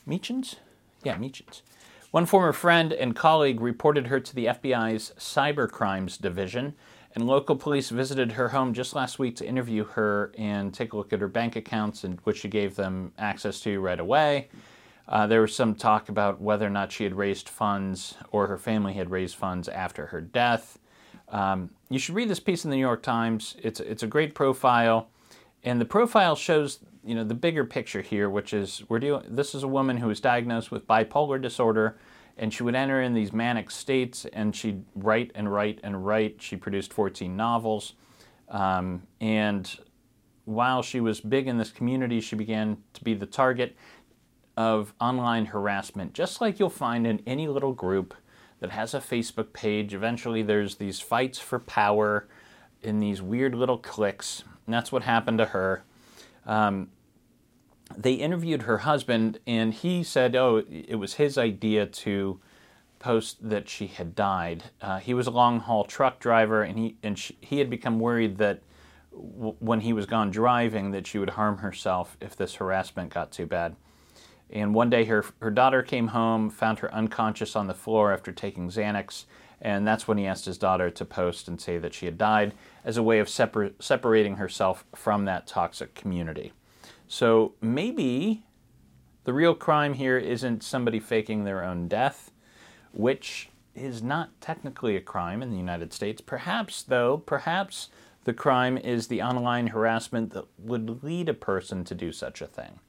Meachins? 0.05 0.57
Yeah, 1.03 1.17
Meachins. 1.17 1.63
One 2.11 2.25
former 2.25 2.53
friend 2.53 2.93
and 2.93 3.15
colleague 3.15 3.59
reported 3.59 4.07
her 4.07 4.19
to 4.19 4.35
the 4.35 4.45
FBI's 4.45 5.13
Cyber 5.17 5.69
Crimes 5.69 6.17
Division, 6.17 6.75
and 7.13 7.27
local 7.27 7.55
police 7.55 7.89
visited 7.89 8.33
her 8.33 8.49
home 8.49 8.73
just 8.73 8.95
last 8.95 9.19
week 9.19 9.35
to 9.37 9.47
interview 9.47 9.85
her 9.85 10.31
and 10.37 10.73
take 10.73 10.93
a 10.93 10.97
look 10.97 11.13
at 11.13 11.21
her 11.21 11.27
bank 11.27 11.55
accounts, 11.55 12.03
and 12.03 12.19
which 12.21 12.39
she 12.39 12.47
gave 12.47 12.75
them 12.75 13.13
access 13.17 13.59
to 13.61 13.79
right 13.79 13.99
away. 13.99 14.49
Uh, 15.07 15.27
there 15.27 15.41
was 15.41 15.55
some 15.55 15.75
talk 15.75 16.09
about 16.09 16.41
whether 16.41 16.65
or 16.65 16.71
not 16.71 16.91
she 16.91 17.03
had 17.03 17.15
raised 17.15 17.47
funds 17.47 18.15
or 18.31 18.47
her 18.47 18.57
family 18.57 18.93
had 18.93 19.11
raised 19.11 19.35
funds 19.35 19.67
after 19.67 20.07
her 20.07 20.21
death. 20.21 20.79
Um, 21.29 21.71
you 21.89 21.99
should 21.99 22.15
read 22.15 22.29
this 22.29 22.39
piece 22.39 22.65
in 22.65 22.71
the 22.71 22.77
New 22.77 22.81
York 22.81 23.03
Times. 23.03 23.55
It's 23.61 23.79
it's 23.79 24.03
a 24.03 24.07
great 24.07 24.35
profile, 24.35 25.09
and 25.63 25.79
the 25.79 25.85
profile 25.85 26.35
shows 26.35 26.79
you 27.03 27.15
know 27.15 27.23
the 27.23 27.35
bigger 27.35 27.65
picture 27.65 28.01
here, 28.01 28.29
which 28.29 28.53
is 28.53 28.83
we're 28.89 28.99
dealing. 28.99 29.25
This 29.29 29.53
is 29.53 29.63
a 29.63 29.67
woman 29.67 29.97
who 29.97 30.07
was 30.07 30.19
diagnosed 30.19 30.71
with 30.71 30.87
bipolar 30.87 31.41
disorder, 31.41 31.97
and 32.37 32.53
she 32.53 32.63
would 32.63 32.75
enter 32.75 33.01
in 33.01 33.13
these 33.13 33.33
manic 33.33 33.69
states, 33.71 34.25
and 34.33 34.55
she'd 34.55 34.83
write 34.95 35.31
and 35.35 35.51
write 35.51 35.79
and 35.83 36.05
write. 36.05 36.41
She 36.41 36.55
produced 36.55 36.93
14 36.93 37.35
novels, 37.35 37.93
um, 38.49 39.03
and 39.19 39.79
while 40.45 40.83
she 40.83 40.99
was 40.99 41.21
big 41.21 41.47
in 41.47 41.57
this 41.57 41.71
community, 41.71 42.21
she 42.21 42.35
began 42.35 42.77
to 42.93 43.03
be 43.03 43.15
the 43.15 43.25
target 43.25 43.75
of 44.57 44.93
online 44.99 45.47
harassment, 45.47 46.13
just 46.13 46.41
like 46.41 46.59
you'll 46.59 46.69
find 46.69 47.05
in 47.05 47.21
any 47.25 47.47
little 47.47 47.73
group 47.73 48.13
that 48.59 48.71
has 48.71 48.93
a 48.93 48.99
Facebook 48.99 49.53
page. 49.53 49.93
Eventually, 49.93 50.41
there's 50.41 50.75
these 50.75 50.99
fights 50.99 51.39
for 51.39 51.59
power 51.59 52.27
in 52.81 52.99
these 52.99 53.21
weird 53.21 53.55
little 53.55 53.77
cliques, 53.77 54.43
and 54.65 54.73
that's 54.73 54.91
what 54.91 55.03
happened 55.03 55.39
to 55.39 55.45
her. 55.45 55.83
Um, 56.45 56.89
they 57.97 58.13
interviewed 58.13 58.63
her 58.63 58.79
husband, 58.79 59.39
and 59.45 59.73
he 59.73 60.03
said, 60.03 60.35
"Oh, 60.35 60.63
it 60.69 60.95
was 60.95 61.15
his 61.15 61.37
idea 61.37 61.85
to 61.85 62.39
post 62.99 63.49
that 63.49 63.69
she 63.69 63.87
had 63.87 64.15
died." 64.15 64.63
Uh, 64.81 64.99
he 64.99 65.13
was 65.13 65.27
a 65.27 65.31
long 65.31 65.59
haul 65.59 65.83
truck 65.83 66.19
driver, 66.19 66.63
and 66.63 66.79
he 66.79 66.95
and 67.03 67.19
she, 67.19 67.37
he 67.41 67.59
had 67.59 67.69
become 67.69 67.99
worried 67.99 68.37
that 68.37 68.61
w- 69.11 69.55
when 69.59 69.81
he 69.81 69.93
was 69.93 70.05
gone 70.05 70.31
driving, 70.31 70.91
that 70.91 71.05
she 71.05 71.19
would 71.19 71.31
harm 71.31 71.59
herself 71.59 72.17
if 72.21 72.35
this 72.35 72.55
harassment 72.55 73.13
got 73.13 73.31
too 73.31 73.45
bad. 73.45 73.75
And 74.55 74.73
one 74.73 74.89
day, 74.89 75.03
her 75.03 75.25
her 75.41 75.51
daughter 75.51 75.83
came 75.83 76.07
home, 76.07 76.49
found 76.49 76.79
her 76.79 76.93
unconscious 76.93 77.57
on 77.57 77.67
the 77.67 77.73
floor 77.73 78.13
after 78.13 78.31
taking 78.31 78.69
Xanax, 78.69 79.25
and 79.59 79.85
that's 79.85 80.07
when 80.07 80.17
he 80.17 80.25
asked 80.25 80.45
his 80.45 80.57
daughter 80.57 80.89
to 80.89 81.03
post 81.03 81.49
and 81.49 81.59
say 81.59 81.77
that 81.77 81.93
she 81.93 82.05
had 82.05 82.17
died 82.17 82.53
as 82.85 82.95
a 82.95 83.03
way 83.03 83.19
of 83.19 83.27
separ- 83.27 83.73
separating 83.79 84.37
herself 84.37 84.85
from 84.95 85.25
that 85.25 85.45
toxic 85.45 85.93
community. 85.93 86.53
So 87.05 87.53
maybe 87.59 88.45
the 89.25 89.33
real 89.33 89.55
crime 89.55 89.95
here 89.95 90.17
isn't 90.17 90.63
somebody 90.63 91.01
faking 91.01 91.43
their 91.43 91.61
own 91.61 91.89
death, 91.89 92.31
which 92.93 93.49
is 93.75 94.01
not 94.01 94.39
technically 94.39 94.95
a 94.95 95.01
crime 95.01 95.43
in 95.43 95.51
the 95.51 95.57
United 95.57 95.91
States. 95.91 96.21
Perhaps, 96.21 96.81
though, 96.83 97.17
perhaps 97.17 97.89
the 98.23 98.33
crime 98.33 98.77
is 98.77 99.07
the 99.07 99.21
online 99.21 99.67
harassment 99.67 100.31
that 100.31 100.45
would 100.57 101.03
lead 101.03 101.27
a 101.27 101.33
person 101.33 101.83
to 101.83 101.93
do 101.93 102.13
such 102.13 102.41
a 102.41 102.47
thing. 102.47 102.79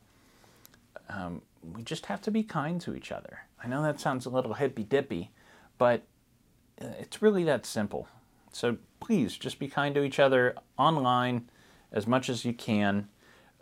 Um, 1.09 1.43
we 1.75 1.83
just 1.83 2.07
have 2.07 2.21
to 2.23 2.31
be 2.31 2.43
kind 2.43 2.81
to 2.83 2.95
each 2.95 3.13
other. 3.13 3.41
I 3.63 3.69
know 3.69 3.83
that 3.83 4.01
sounds 4.01 4.27
a 4.27 4.31
little 4.31 4.55
hippy 4.55 4.85
dippy, 4.85 5.31
but 5.79 6.03
uh, 6.81 6.87
it's 6.99 7.23
really 7.23 7.45
that 7.45 7.67
simple. 7.67 8.09
So 8.53 8.79
please 9.01 9.37
just 9.37 9.59
be 9.59 9.69
kind 9.69 9.95
to 9.95 10.03
each 10.03 10.19
other 10.19 10.55
online 10.79 11.49
as 11.93 12.07
much 12.07 12.29
as 12.29 12.45
you 12.45 12.53
can. 12.53 13.09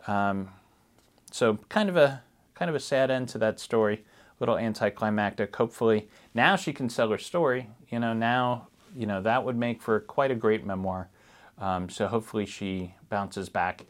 Um, 0.07 0.49
so 1.31 1.59
kind 1.69 1.89
of 1.89 1.97
a 1.97 2.21
kind 2.53 2.69
of 2.69 2.75
a 2.75 2.79
sad 2.79 3.11
end 3.11 3.29
to 3.29 3.37
that 3.39 3.59
story. 3.59 4.03
A 4.39 4.43
little 4.43 4.57
anticlimactic. 4.57 5.55
Hopefully 5.55 6.09
now 6.33 6.55
she 6.55 6.73
can 6.73 6.89
sell 6.89 7.09
her 7.09 7.17
story. 7.17 7.69
You 7.89 7.99
know 7.99 8.13
now 8.13 8.67
you 8.95 9.05
know 9.05 9.21
that 9.21 9.43
would 9.43 9.57
make 9.57 9.81
for 9.81 9.99
quite 9.99 10.31
a 10.31 10.35
great 10.35 10.65
memoir. 10.65 11.09
Um, 11.57 11.89
so 11.89 12.07
hopefully 12.07 12.45
she 12.45 12.95
bounces 13.09 13.49
back. 13.49 13.85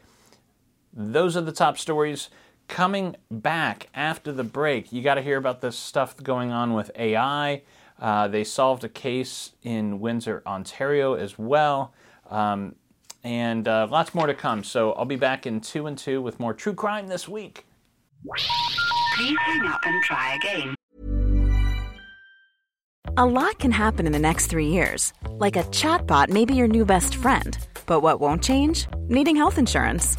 Those 0.92 1.36
are 1.36 1.40
the 1.40 1.52
top 1.52 1.78
stories. 1.78 2.30
Coming 2.68 3.16
back 3.30 3.88
after 3.94 4.32
the 4.32 4.44
break, 4.44 4.92
you 4.92 5.02
got 5.02 5.14
to 5.14 5.22
hear 5.22 5.36
about 5.36 5.60
this 5.60 5.78
stuff 5.78 6.16
going 6.16 6.50
on 6.50 6.74
with 6.74 6.90
AI. 6.96 7.62
Uh, 8.00 8.28
they 8.28 8.44
solved 8.44 8.84
a 8.84 8.88
case 8.88 9.52
in 9.62 10.00
Windsor, 10.00 10.42
Ontario 10.46 11.14
as 11.14 11.38
well. 11.38 11.94
Um, 12.28 12.74
and 13.22 13.66
uh, 13.66 13.88
lots 13.90 14.14
more 14.14 14.26
to 14.26 14.34
come. 14.34 14.62
So 14.64 14.92
I'll 14.92 15.04
be 15.04 15.16
back 15.16 15.46
in 15.46 15.60
two 15.60 15.86
and 15.86 15.96
two 15.96 16.20
with 16.20 16.38
more 16.38 16.54
true 16.54 16.74
crime 16.74 17.08
this 17.08 17.28
week. 17.28 17.66
Please 19.16 19.36
hang 19.40 19.66
up 19.66 19.80
and 19.84 20.02
try 20.04 20.34
again. 20.34 20.74
A 23.16 23.24
lot 23.24 23.58
can 23.58 23.70
happen 23.70 24.06
in 24.06 24.12
the 24.12 24.18
next 24.18 24.48
three 24.48 24.68
years. 24.68 25.12
Like 25.30 25.56
a 25.56 25.62
chatbot 25.64 26.28
may 26.28 26.44
be 26.44 26.54
your 26.54 26.68
new 26.68 26.84
best 26.84 27.16
friend. 27.16 27.56
But 27.86 28.00
what 28.00 28.20
won't 28.20 28.42
change? 28.42 28.86
Needing 29.08 29.36
health 29.36 29.56
insurance. 29.56 30.18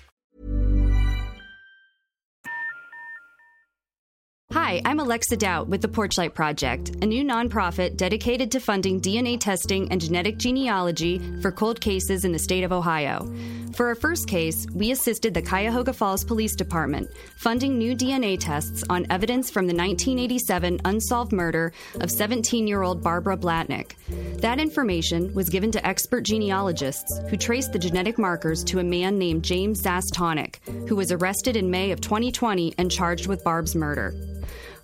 Hi, 4.53 4.81
I'm 4.83 4.99
Alexa 4.99 5.37
Doubt 5.37 5.69
with 5.69 5.81
the 5.81 5.87
Porchlight 5.87 6.33
Project, 6.33 6.89
a 7.01 7.05
new 7.05 7.23
nonprofit 7.23 7.95
dedicated 7.95 8.51
to 8.51 8.59
funding 8.59 8.99
DNA 8.99 9.39
testing 9.39 9.89
and 9.93 10.01
genetic 10.01 10.37
genealogy 10.37 11.19
for 11.41 11.53
cold 11.53 11.79
cases 11.79 12.25
in 12.25 12.33
the 12.33 12.39
state 12.39 12.65
of 12.65 12.73
Ohio. 12.73 13.33
For 13.75 13.87
our 13.87 13.95
first 13.95 14.27
case, 14.27 14.67
we 14.75 14.91
assisted 14.91 15.33
the 15.33 15.41
Cuyahoga 15.41 15.93
Falls 15.93 16.25
Police 16.25 16.55
Department 16.57 17.09
funding 17.37 17.77
new 17.77 17.95
DNA 17.95 18.37
tests 18.37 18.83
on 18.89 19.07
evidence 19.09 19.49
from 19.49 19.67
the 19.67 19.73
1987 19.73 20.81
unsolved 20.83 21.31
murder 21.31 21.71
of 22.01 22.11
17 22.11 22.67
year 22.67 22.81
old 22.81 23.01
Barbara 23.01 23.37
Blatnik. 23.37 23.93
That 24.41 24.59
information 24.59 25.33
was 25.33 25.47
given 25.47 25.71
to 25.71 25.87
expert 25.87 26.23
genealogists 26.23 27.21
who 27.29 27.37
traced 27.37 27.71
the 27.71 27.79
genetic 27.79 28.19
markers 28.19 28.65
to 28.65 28.79
a 28.79 28.83
man 28.83 29.17
named 29.17 29.43
James 29.43 29.81
Zastawnik, 29.81 30.57
who 30.89 30.97
was 30.97 31.13
arrested 31.13 31.55
in 31.55 31.71
May 31.71 31.91
of 31.91 32.01
2020 32.01 32.75
and 32.77 32.91
charged 32.91 33.27
with 33.27 33.43
Barb's 33.45 33.75
murder. 33.75 34.13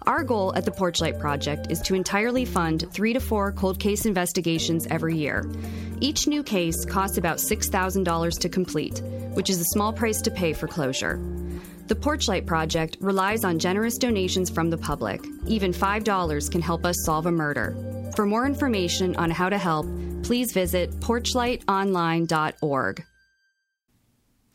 Our 0.07 0.23
goal 0.23 0.55
at 0.55 0.63
the 0.63 0.71
Porchlight 0.71 1.19
Project 1.19 1.67
is 1.69 1.81
to 1.81 1.93
entirely 1.93 2.45
fund 2.45 2.85
three 2.93 3.11
to 3.11 3.19
four 3.19 3.51
cold 3.51 3.77
case 3.77 4.05
investigations 4.05 4.87
every 4.89 5.17
year. 5.17 5.45
Each 5.99 6.27
new 6.27 6.43
case 6.43 6.85
costs 6.85 7.17
about 7.17 7.39
$6,000 7.39 8.39
to 8.39 8.47
complete, 8.47 9.01
which 9.33 9.49
is 9.49 9.59
a 9.59 9.65
small 9.65 9.91
price 9.91 10.21
to 10.21 10.31
pay 10.31 10.53
for 10.53 10.65
closure. 10.65 11.19
The 11.87 11.95
Porchlight 11.95 12.45
Project 12.45 12.95
relies 13.01 13.43
on 13.43 13.59
generous 13.59 13.97
donations 13.97 14.49
from 14.49 14.69
the 14.69 14.77
public. 14.77 15.25
Even 15.45 15.73
$5 15.73 16.51
can 16.51 16.61
help 16.61 16.85
us 16.85 16.95
solve 17.03 17.25
a 17.25 17.31
murder. 17.31 17.75
For 18.15 18.25
more 18.25 18.45
information 18.45 19.13
on 19.17 19.29
how 19.29 19.49
to 19.49 19.57
help, 19.57 19.87
please 20.23 20.53
visit 20.53 20.89
porchlightonline.org. 21.01 23.05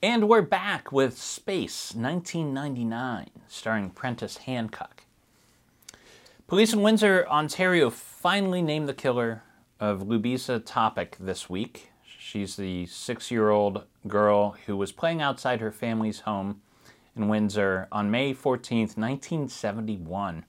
And 0.03 0.29
we're 0.29 0.43
back 0.43 0.93
with 0.93 1.19
Space 1.19 1.95
1999, 1.95 3.29
starring 3.49 3.91
Prentice 3.91 4.39
Hancock. 4.39 5.02
Police 6.53 6.75
in 6.75 6.83
Windsor, 6.83 7.27
Ontario 7.31 7.89
finally 7.89 8.61
named 8.61 8.87
the 8.87 8.93
killer 8.93 9.43
of 9.81 10.03
Ljubica 10.03 10.63
Topic 10.63 11.17
this 11.19 11.49
week. 11.49 11.93
She's 12.05 12.57
the 12.57 12.85
six 12.85 13.31
year 13.31 13.49
old 13.49 13.85
girl 14.07 14.57
who 14.67 14.77
was 14.77 14.93
playing 14.93 15.23
outside 15.23 15.61
her 15.61 15.73
family's 15.73 16.21
home 16.21 16.61
in 17.17 17.29
Windsor 17.29 17.89
on 17.91 18.11
May 18.11 18.35
14, 18.35 18.81
1971, 18.81 20.45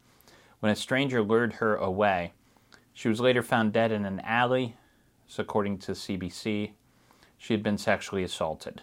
when 0.59 0.71
a 0.73 0.75
stranger 0.75 1.21
lured 1.21 1.53
her 1.53 1.77
away. 1.77 2.33
She 2.91 3.07
was 3.07 3.21
later 3.21 3.41
found 3.41 3.71
dead 3.71 3.93
in 3.93 4.03
an 4.03 4.19
alley, 4.25 4.75
according 5.37 5.77
to 5.77 5.93
CBC. 5.93 6.71
She 7.37 7.53
had 7.53 7.63
been 7.63 7.77
sexually 7.77 8.23
assaulted. 8.23 8.81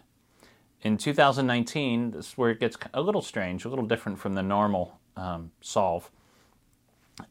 In 0.81 0.97
2019, 0.97 2.13
this 2.13 2.29
is 2.29 2.39
where 2.39 2.49
it 2.49 2.61
gets 2.61 2.79
a 2.95 3.03
little 3.03 3.21
strange, 3.21 3.67
a 3.67 3.69
little 3.69 3.85
different 3.85 4.19
from 4.19 4.33
the 4.33 4.43
normal 4.43 4.99
um, 5.19 5.51
solve. 5.61 6.11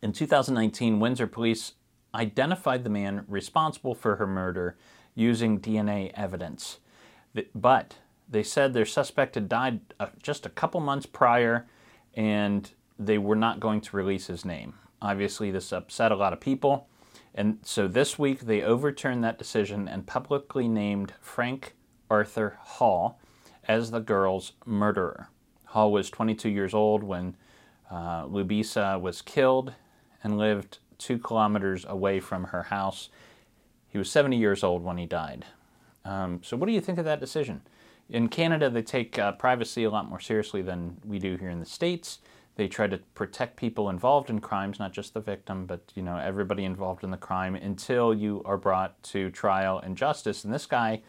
In 0.01 0.13
2019, 0.13 0.99
Windsor 0.99 1.27
police 1.27 1.73
identified 2.13 2.83
the 2.83 2.89
man 2.89 3.25
responsible 3.27 3.93
for 3.93 4.15
her 4.15 4.27
murder 4.27 4.75
using 5.15 5.59
DNA 5.59 6.11
evidence. 6.13 6.79
But 7.53 7.97
they 8.27 8.43
said 8.43 8.73
their 8.73 8.85
suspect 8.85 9.35
had 9.35 9.49
died 9.49 9.81
uh, 9.99 10.07
just 10.21 10.45
a 10.45 10.49
couple 10.49 10.79
months 10.79 11.05
prior 11.05 11.67
and 12.13 12.71
they 12.97 13.17
were 13.17 13.35
not 13.35 13.59
going 13.59 13.81
to 13.81 13.95
release 13.95 14.27
his 14.27 14.43
name. 14.43 14.73
Obviously, 15.01 15.51
this 15.51 15.71
upset 15.71 16.11
a 16.11 16.15
lot 16.15 16.33
of 16.33 16.39
people. 16.39 16.87
And 17.33 17.59
so 17.63 17.87
this 17.87 18.19
week 18.19 18.41
they 18.41 18.61
overturned 18.61 19.23
that 19.23 19.37
decision 19.37 19.87
and 19.87 20.05
publicly 20.05 20.67
named 20.67 21.13
Frank 21.21 21.75
Arthur 22.09 22.57
Hall 22.59 23.19
as 23.67 23.91
the 23.91 23.99
girl's 23.99 24.53
murderer. 24.65 25.29
Hall 25.67 25.91
was 25.91 26.09
22 26.09 26.49
years 26.49 26.73
old 26.73 27.03
when 27.03 27.35
uh, 27.89 28.25
Ljubica 28.25 28.99
was 28.99 29.21
killed 29.21 29.73
and 30.23 30.37
lived 30.37 30.79
two 30.97 31.17
kilometers 31.17 31.85
away 31.87 32.19
from 32.19 32.45
her 32.45 32.63
house. 32.63 33.09
He 33.87 33.97
was 33.97 34.11
70 34.11 34.37
years 34.37 34.63
old 34.63 34.83
when 34.83 34.97
he 34.97 35.05
died. 35.05 35.45
Um, 36.05 36.41
so, 36.43 36.55
what 36.55 36.67
do 36.67 36.73
you 36.73 36.81
think 36.81 36.97
of 36.97 37.05
that 37.05 37.19
decision? 37.19 37.61
In 38.09 38.27
Canada, 38.27 38.69
they 38.69 38.81
take 38.81 39.19
uh, 39.19 39.33
privacy 39.33 39.83
a 39.83 39.89
lot 39.89 40.09
more 40.09 40.19
seriously 40.19 40.61
than 40.61 40.97
we 41.05 41.19
do 41.19 41.35
here 41.37 41.49
in 41.49 41.59
the 41.59 41.65
States. 41.65 42.19
They 42.55 42.67
try 42.67 42.87
to 42.87 42.97
protect 43.15 43.55
people 43.55 43.89
involved 43.89 44.29
in 44.29 44.39
crimes, 44.39 44.79
not 44.79 44.91
just 44.91 45.13
the 45.13 45.21
victim, 45.21 45.65
but 45.65 45.93
you 45.95 46.03
know 46.03 46.17
everybody 46.17 46.65
involved 46.65 47.03
in 47.03 47.11
the 47.11 47.17
crime 47.17 47.55
until 47.55 48.13
you 48.13 48.41
are 48.45 48.57
brought 48.57 49.01
to 49.03 49.29
trial 49.29 49.79
and 49.79 49.95
justice. 49.95 50.43
And 50.43 50.53
this 50.53 50.65
guy, 50.65 51.01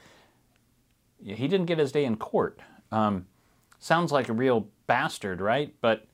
he 1.24 1.48
didn't 1.48 1.66
get 1.66 1.78
his 1.78 1.92
day 1.92 2.04
in 2.04 2.16
court. 2.16 2.60
Um, 2.92 3.26
sounds 3.78 4.12
like 4.12 4.28
a 4.28 4.32
real 4.32 4.68
bastard, 4.86 5.40
right? 5.40 5.74
But 5.80 6.06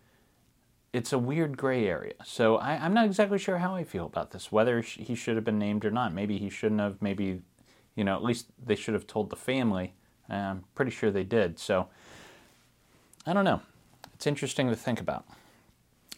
it's 0.96 1.12
a 1.12 1.18
weird 1.18 1.58
gray 1.58 1.86
area. 1.86 2.14
So 2.24 2.56
I, 2.56 2.86
am 2.86 2.94
not 2.94 3.04
exactly 3.04 3.38
sure 3.38 3.58
how 3.58 3.74
I 3.74 3.84
feel 3.84 4.06
about 4.06 4.30
this, 4.30 4.50
whether 4.50 4.80
he 4.80 5.14
should 5.14 5.36
have 5.36 5.44
been 5.44 5.58
named 5.58 5.84
or 5.84 5.90
not. 5.90 6.14
Maybe 6.14 6.38
he 6.38 6.48
shouldn't 6.48 6.80
have. 6.80 7.02
Maybe, 7.02 7.42
you 7.94 8.02
know, 8.02 8.16
at 8.16 8.24
least 8.24 8.46
they 8.64 8.76
should 8.76 8.94
have 8.94 9.06
told 9.06 9.28
the 9.28 9.36
family. 9.36 9.92
I'm 10.30 10.64
pretty 10.74 10.90
sure 10.90 11.10
they 11.10 11.22
did. 11.22 11.58
So 11.58 11.88
I 13.26 13.34
don't 13.34 13.44
know. 13.44 13.60
It's 14.14 14.26
interesting 14.26 14.70
to 14.70 14.76
think 14.76 14.98
about. 14.98 15.26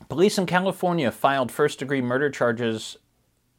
Police 0.09 0.39
in 0.39 0.47
California 0.47 1.11
filed 1.11 1.51
first 1.51 1.81
degree 1.81 2.01
murder 2.01 2.31
charges 2.31 2.97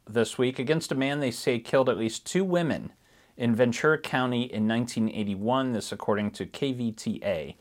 this 0.08 0.38
week 0.38 0.58
against 0.58 0.90
a 0.90 0.94
man 0.94 1.20
they 1.20 1.30
say 1.30 1.58
killed 1.58 1.90
at 1.90 1.98
least 1.98 2.24
two 2.24 2.44
women 2.44 2.92
in 3.36 3.54
Ventura 3.54 3.98
County 3.98 4.42
in 4.42 4.66
1981, 4.66 5.72
this 5.72 5.92
according 5.92 6.30
to 6.30 6.46
KVTA. 6.46 7.56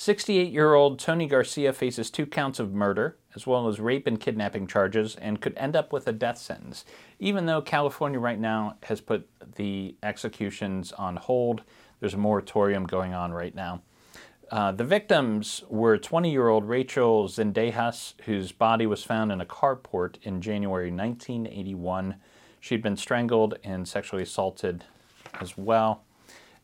68 0.00 0.50
year 0.50 0.72
old 0.72 0.98
Tony 0.98 1.26
Garcia 1.26 1.74
faces 1.74 2.08
two 2.08 2.24
counts 2.24 2.58
of 2.58 2.72
murder, 2.72 3.18
as 3.34 3.46
well 3.46 3.68
as 3.68 3.78
rape 3.78 4.06
and 4.06 4.18
kidnapping 4.18 4.66
charges, 4.66 5.14
and 5.16 5.42
could 5.42 5.54
end 5.58 5.76
up 5.76 5.92
with 5.92 6.08
a 6.08 6.12
death 6.12 6.38
sentence, 6.38 6.86
even 7.18 7.44
though 7.44 7.60
California 7.60 8.18
right 8.18 8.40
now 8.40 8.78
has 8.84 9.02
put 9.02 9.28
the 9.56 9.94
executions 10.02 10.92
on 10.92 11.16
hold. 11.16 11.64
There's 12.00 12.14
a 12.14 12.16
moratorium 12.16 12.86
going 12.86 13.12
on 13.12 13.30
right 13.34 13.54
now. 13.54 13.82
Uh, 14.50 14.72
the 14.72 14.84
victims 14.84 15.64
were 15.68 15.98
20 15.98 16.30
year 16.30 16.48
old 16.48 16.64
Rachel 16.64 17.28
Zendejas, 17.28 18.14
whose 18.22 18.52
body 18.52 18.86
was 18.86 19.04
found 19.04 19.30
in 19.30 19.42
a 19.42 19.46
carport 19.46 20.14
in 20.22 20.40
January 20.40 20.90
1981. 20.90 22.14
She'd 22.58 22.82
been 22.82 22.96
strangled 22.96 23.58
and 23.62 23.86
sexually 23.86 24.22
assaulted 24.22 24.82
as 25.38 25.58
well. 25.58 26.04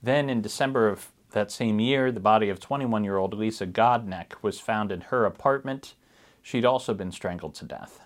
Then 0.03 0.31
in 0.31 0.40
December 0.40 0.88
of 0.88 1.11
that 1.37 1.53
same 1.53 1.79
year, 1.81 2.11
the 2.11 2.18
body 2.18 2.49
of 2.49 2.59
21 2.59 3.05
year 3.05 3.18
old 3.18 3.35
Lisa 3.35 3.66
Godneck 3.66 4.33
was 4.40 4.59
found 4.59 4.90
in 4.90 5.03
her 5.03 5.27
apartment. 5.27 5.94
She'd 6.40 6.64
also 6.64 6.94
been 6.94 7.12
strangled 7.12 7.55
to 7.57 7.66
death. 7.66 8.01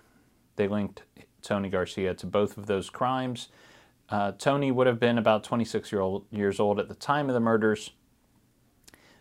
They 0.57 0.67
linked 0.67 1.05
Tony 1.41 1.69
Garcia 1.69 2.13
to 2.15 2.27
both 2.27 2.59
of 2.59 2.67
those 2.67 2.91
crimes. 2.91 3.49
Uh, 4.09 4.33
Tony 4.33 4.73
would 4.73 4.89
have 4.89 4.99
been 4.99 5.17
about 5.17 5.45
26 5.45 5.93
year 5.93 6.01
old, 6.01 6.25
years 6.33 6.59
old 6.59 6.81
at 6.81 6.89
the 6.89 6.95
time 6.97 7.29
of 7.29 7.35
the 7.35 7.41
murders. 7.41 7.93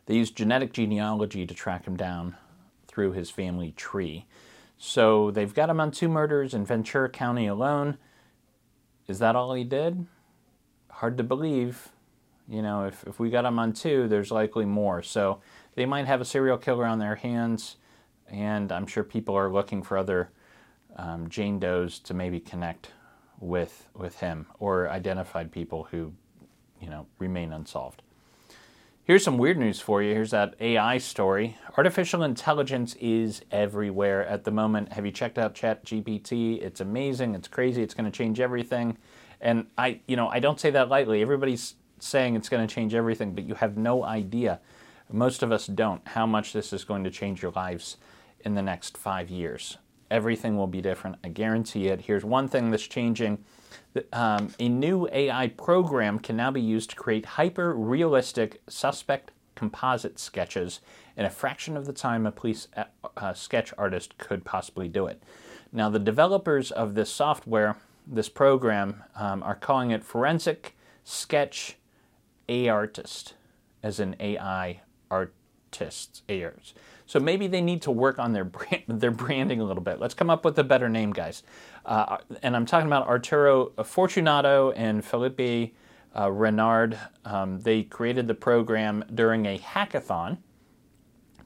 They 0.08 0.16
used 0.16 0.36
genetic 0.36 0.74
genealogy 0.74 1.46
to 1.46 1.54
track 1.54 1.86
him 1.86 1.96
down 1.96 2.36
through 2.88 3.12
his 3.12 3.30
family 3.30 3.74
tree. 3.74 4.26
So 4.80 5.30
they've 5.30 5.54
got 5.54 5.70
him 5.70 5.80
on 5.80 5.92
two 5.92 6.10
murders 6.10 6.56
in 6.56 6.66
Ventura 6.66 7.10
County 7.10 7.46
alone. 7.46 8.00
Is 9.08 9.20
that 9.20 9.36
all 9.36 9.54
he 9.54 9.64
did? 9.64 10.08
Hard 10.90 11.16
to 11.18 11.24
believe. 11.24 11.90
You 12.50 12.62
know, 12.62 12.86
if, 12.86 13.04
if 13.06 13.20
we 13.20 13.30
got 13.30 13.46
him 13.46 13.60
on 13.60 13.74
two, 13.74 14.08
there's 14.08 14.32
likely 14.32 14.66
more. 14.66 15.04
So 15.04 15.42
they 15.76 15.86
might 15.86 16.08
have 16.08 16.20
a 16.20 16.26
serial 16.26 16.58
killer 16.58 16.86
on 16.86 17.00
their 17.00 17.16
hands, 17.16 17.78
and 18.28 18.72
I'm 18.72 18.88
sure 18.88 19.04
people 19.04 19.36
are 19.36 19.52
looking 19.52 19.84
for 19.84 19.98
other 19.98 20.32
um, 20.96 21.30
Jane 21.30 21.60
Does 21.60 22.00
to 22.00 22.14
maybe 22.14 22.40
connect 22.40 22.92
with 23.40 23.88
with 23.94 24.20
him 24.20 24.48
or 24.60 24.90
identified 24.90 25.52
people 25.52 25.88
who, 25.92 26.12
you 26.82 26.90
know, 26.90 27.06
remain 27.20 27.54
unsolved. 27.54 28.02
Here's 29.04 29.24
some 29.24 29.40
weird 29.40 29.58
news 29.58 29.80
for 29.80 30.04
you. 30.04 30.14
Here's 30.14 30.30
that 30.32 30.54
AI 30.60 31.00
story. 31.00 31.58
Artificial 31.78 32.22
intelligence 32.22 32.96
is 33.00 33.42
everywhere 33.50 34.24
at 34.28 34.44
the 34.44 34.52
moment. 34.52 34.94
Have 34.94 35.04
you 35.04 35.12
checked 35.12 35.40
out 35.40 35.56
ChatGPT? 35.56 36.62
It's 36.62 36.80
amazing. 36.80 37.34
It's 37.34 37.48
crazy. 37.48 37.82
It's 37.82 37.96
going 37.96 38.06
to 38.06 38.16
change 38.16 38.40
everything. 38.40 38.98
And 39.42 39.66
I, 39.80 40.02
you 40.08 40.16
know, 40.16 40.28
I 40.28 40.40
don't 40.40 40.60
say 40.60 40.70
that 40.72 40.90
lightly. 40.90 41.24
Everybody's 41.24 41.74
saying 42.06 42.36
it's 42.36 42.50
going 42.50 42.66
to 42.66 42.74
change 42.74 42.94
everything, 42.94 43.34
but 43.34 43.46
you 43.46 43.56
have 43.56 43.78
no 43.78 44.04
idea. 44.04 44.60
Most 45.12 45.42
of 45.42 45.52
us 45.52 45.68
don't 45.68 46.08
how 46.10 46.26
much 46.26 46.54
this 46.54 46.72
is 46.72 46.84
going 46.84 47.04
to 47.04 47.10
change 47.10 47.42
your 47.42 47.52
lives 47.52 47.98
in 48.42 48.54
the 48.54 48.62
next 48.62 48.98
five 48.98 49.30
years. 49.30 49.78
Everything 50.12 50.58
will 50.58 50.68
be 50.68 50.82
different. 50.82 51.18
I 51.24 51.30
guarantee 51.30 51.88
it. 51.88 52.02
Here's 52.02 52.26
one 52.26 52.48
thing 52.48 52.72
that's 52.72 52.88
changing. 52.88 53.44
Um, 54.14 54.54
a 54.60 54.70
new 54.70 55.08
AI 55.12 55.48
program 55.50 56.20
can 56.20 56.36
now 56.36 56.52
be 56.52 56.62
used 56.62 56.92
to 56.92 56.96
create 56.96 57.26
hyper 57.26 57.74
realistic 57.74 58.62
suspect 58.68 59.32
composite 59.56 60.18
sketches 60.18 60.80
in 61.18 61.26
a 61.26 61.30
fraction 61.30 61.76
of 61.76 61.86
the 61.86 61.94
time 61.94 62.26
a 62.26 62.32
police 62.32 62.70
uh, 62.78 62.86
uh, 63.18 63.34
sketch 63.34 63.74
artist 63.78 64.18
could 64.18 64.46
possibly 64.46 64.88
do 64.88 65.06
it. 65.06 65.22
Now, 65.72 65.90
the 65.90 66.00
developers 66.00 66.72
of 66.72 66.96
this 66.96 67.12
software, 67.12 67.76
this 68.08 68.30
program, 68.30 69.04
um, 69.16 69.44
are 69.44 69.56
calling 69.56 69.92
it 69.92 70.04
Forensic 70.04 70.76
Sketch 71.04 71.76
a 72.50 72.68
artist 72.68 73.36
as 73.82 74.02
an 74.02 74.16
AI 74.20 74.82
artist. 75.10 76.24
So 77.06 77.20
maybe 77.20 77.48
they 77.48 77.62
need 77.62 77.84
to 77.84 77.92
work 77.92 78.20
on 78.20 78.34
their 78.34 78.44
brand, 78.44 78.84
their 78.88 79.12
branding 79.12 79.62
a 79.62 79.64
little 79.64 79.84
bit. 79.84 80.00
Let's 80.00 80.14
come 80.14 80.30
up 80.30 80.44
with 80.44 80.60
a 80.60 80.64
better 80.64 80.90
name, 80.90 81.14
guys. 81.14 81.44
Uh, 81.86 82.18
and 82.44 82.56
I'm 82.56 82.66
talking 82.66 82.88
about 82.88 83.08
Arturo 83.08 83.72
Fortunato 83.84 84.72
and 84.72 85.06
Felipe 85.06 85.74
uh, 86.18 86.32
Renard. 86.32 87.00
Um, 87.24 87.60
they 87.62 87.84
created 87.84 88.28
the 88.28 88.34
program 88.34 89.06
during 89.14 89.46
a 89.46 89.58
hackathon 89.58 90.40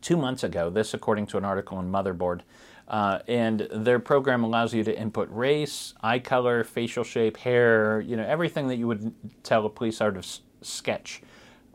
two 0.02 0.18
months 0.18 0.44
ago. 0.44 0.70
This, 0.70 0.94
according 0.94 1.28
to 1.28 1.38
an 1.38 1.46
article 1.46 1.80
in 1.80 1.92
Motherboard. 1.92 2.42
Uh, 2.88 3.20
and 3.28 3.68
their 3.72 4.00
program 4.00 4.44
allows 4.44 4.74
you 4.74 4.84
to 4.84 4.98
input 4.98 5.30
race, 5.32 5.94
eye 6.02 6.20
color, 6.20 6.64
facial 6.64 7.04
shape, 7.04 7.38
hair, 7.38 8.02
you 8.02 8.18
know, 8.18 8.26
everything 8.26 8.68
that 8.68 8.76
you 8.76 8.88
would 8.88 9.14
tell 9.44 9.66
a 9.66 9.70
police 9.70 10.02
sketch 10.64 11.22